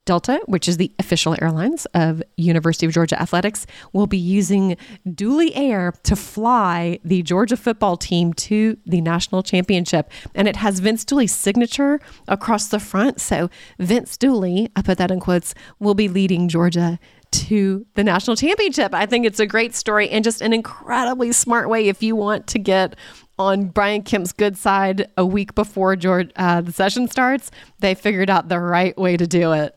Delta, 0.06 0.40
which 0.46 0.68
is 0.68 0.78
the 0.78 0.92
official 1.00 1.36
airlines 1.42 1.88
of 1.96 2.22
University 2.38 2.86
of 2.86 2.92
Georgia 2.92 3.20
Athletics, 3.20 3.66
will 3.92 4.06
be 4.06 4.20
using 4.20 4.78
Dooley 5.16 5.54
Air 5.56 5.94
to 6.04 6.16
fly 6.16 7.00
the 7.04 7.24
Georgia 7.24 7.58
football 7.58 7.98
team 7.98 8.32
to 8.34 8.78
the 8.86 9.02
national 9.02 9.42
championship. 9.42 10.12
And 10.36 10.48
it 10.48 10.58
has 10.58 10.80
Vince 10.80 11.04
Dooley's 11.06 11.34
signature 11.34 12.00
across 12.28 12.68
the 12.68 12.80
front. 12.80 13.20
So 13.20 13.50
Vince 13.80 14.16
Dooley, 14.16 14.70
I 14.76 14.84
put 14.84 15.00
that 15.00 15.10
in 15.10 15.20
quotes, 15.20 15.56
will 15.80 15.96
be 15.96 16.08
leading 16.08 16.50
Georgia 16.50 17.00
to 17.32 17.86
the 17.96 18.04
national 18.04 18.36
championship. 18.36 18.94
I 18.94 19.08
think 19.08 19.26
it's 19.26 19.40
a 19.40 19.48
great 19.48 19.74
story 19.74 20.10
and 20.10 20.24
just 20.24 20.42
an 20.42 20.54
incredibly 20.54 21.32
smart 21.32 21.68
way 21.68 21.88
if 21.88 22.04
you 22.04 22.16
want 22.16 22.48
to 22.48 22.60
get 22.60 22.96
on 23.38 23.66
Brian 23.68 24.02
Kemp's 24.02 24.32
good 24.32 24.58
side 24.58 25.10
a 25.18 25.26
week 25.26 25.56
before 25.56 25.96
George, 25.96 26.32
uh, 26.36 26.62
the 26.62 26.72
session 26.72 27.08
starts. 27.08 27.52
They 27.80 27.96
figured 27.96 28.30
out 28.30 28.50
the 28.50 28.60
right 28.60 28.98
way 28.98 29.18
to 29.18 29.28
do 29.28 29.52
it 29.52 29.76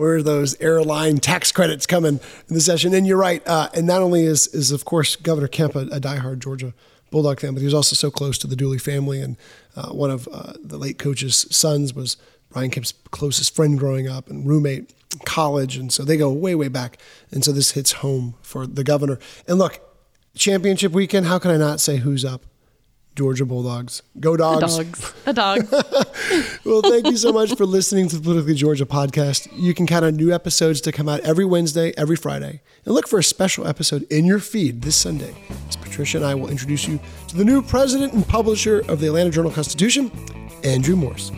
where 0.00 0.14
are 0.14 0.22
those 0.22 0.58
airline 0.62 1.18
tax 1.18 1.52
credits 1.52 1.86
coming 1.86 2.20
in 2.48 2.54
the 2.54 2.60
session? 2.62 2.94
And 2.94 3.06
you're 3.06 3.18
right. 3.18 3.46
Uh, 3.46 3.68
and 3.74 3.86
not 3.86 4.00
only 4.00 4.24
is, 4.24 4.46
is 4.48 4.72
of 4.72 4.86
course, 4.86 5.14
Governor 5.14 5.46
Kemp 5.46 5.74
a, 5.74 5.80
a 5.80 6.00
diehard 6.00 6.38
Georgia 6.38 6.72
Bulldog 7.10 7.38
fan, 7.38 7.52
but 7.52 7.60
he 7.60 7.66
was 7.66 7.74
also 7.74 7.94
so 7.94 8.10
close 8.10 8.38
to 8.38 8.46
the 8.46 8.56
Dooley 8.56 8.78
family. 8.78 9.20
And 9.20 9.36
uh, 9.76 9.88
one 9.88 10.10
of 10.10 10.26
uh, 10.32 10.54
the 10.62 10.78
late 10.78 10.98
coach's 10.98 11.46
sons 11.54 11.92
was 11.92 12.16
Brian 12.48 12.70
Kemp's 12.70 12.94
closest 13.10 13.54
friend 13.54 13.78
growing 13.78 14.08
up 14.08 14.30
and 14.30 14.46
roommate 14.46 14.94
in 15.12 15.18
college. 15.26 15.76
And 15.76 15.92
so 15.92 16.02
they 16.02 16.16
go 16.16 16.32
way, 16.32 16.54
way 16.54 16.68
back. 16.68 16.96
And 17.30 17.44
so 17.44 17.52
this 17.52 17.72
hits 17.72 17.92
home 17.92 18.36
for 18.40 18.66
the 18.66 18.84
governor. 18.84 19.18
And 19.46 19.58
look, 19.58 19.80
championship 20.34 20.92
weekend, 20.92 21.26
how 21.26 21.38
can 21.38 21.50
I 21.50 21.58
not 21.58 21.78
say 21.78 21.98
who's 21.98 22.24
up? 22.24 22.46
Georgia 23.20 23.44
Bulldogs. 23.44 24.00
Go 24.18 24.34
dogs. 24.34 24.78
A 24.78 24.82
dogs. 24.82 25.14
A 25.26 25.32
dog. 25.34 25.68
well, 26.64 26.80
thank 26.80 27.06
you 27.06 27.18
so 27.18 27.34
much 27.34 27.54
for 27.54 27.66
listening 27.66 28.08
to 28.08 28.16
the 28.16 28.22
Politically 28.22 28.54
Georgia 28.54 28.86
podcast. 28.86 29.46
You 29.54 29.74
can 29.74 29.86
count 29.86 30.06
on 30.06 30.16
new 30.16 30.32
episodes 30.32 30.80
to 30.80 30.90
come 30.90 31.06
out 31.06 31.20
every 31.20 31.44
Wednesday, 31.44 31.92
every 31.98 32.16
Friday. 32.16 32.62
And 32.86 32.94
look 32.94 33.06
for 33.06 33.18
a 33.18 33.22
special 33.22 33.66
episode 33.66 34.04
in 34.04 34.24
your 34.24 34.38
feed 34.38 34.80
this 34.80 34.96
Sunday 34.96 35.34
as 35.68 35.76
Patricia 35.76 36.16
and 36.16 36.24
I 36.24 36.34
will 36.34 36.48
introduce 36.48 36.88
you 36.88 36.98
to 37.28 37.36
the 37.36 37.44
new 37.44 37.60
president 37.60 38.14
and 38.14 38.26
publisher 38.26 38.78
of 38.88 39.00
the 39.00 39.08
Atlanta 39.08 39.28
Journal 39.28 39.52
Constitution, 39.52 40.10
Andrew 40.64 40.96
Morse. 40.96 41.30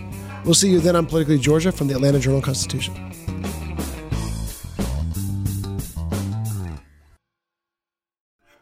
We'll 0.44 0.54
see 0.54 0.70
you 0.70 0.78
then 0.78 0.94
on 0.94 1.06
Politically 1.06 1.38
Georgia 1.38 1.72
from 1.72 1.88
the 1.88 1.94
Atlanta 1.94 2.20
Journal 2.20 2.42
Constitution. 2.42 3.11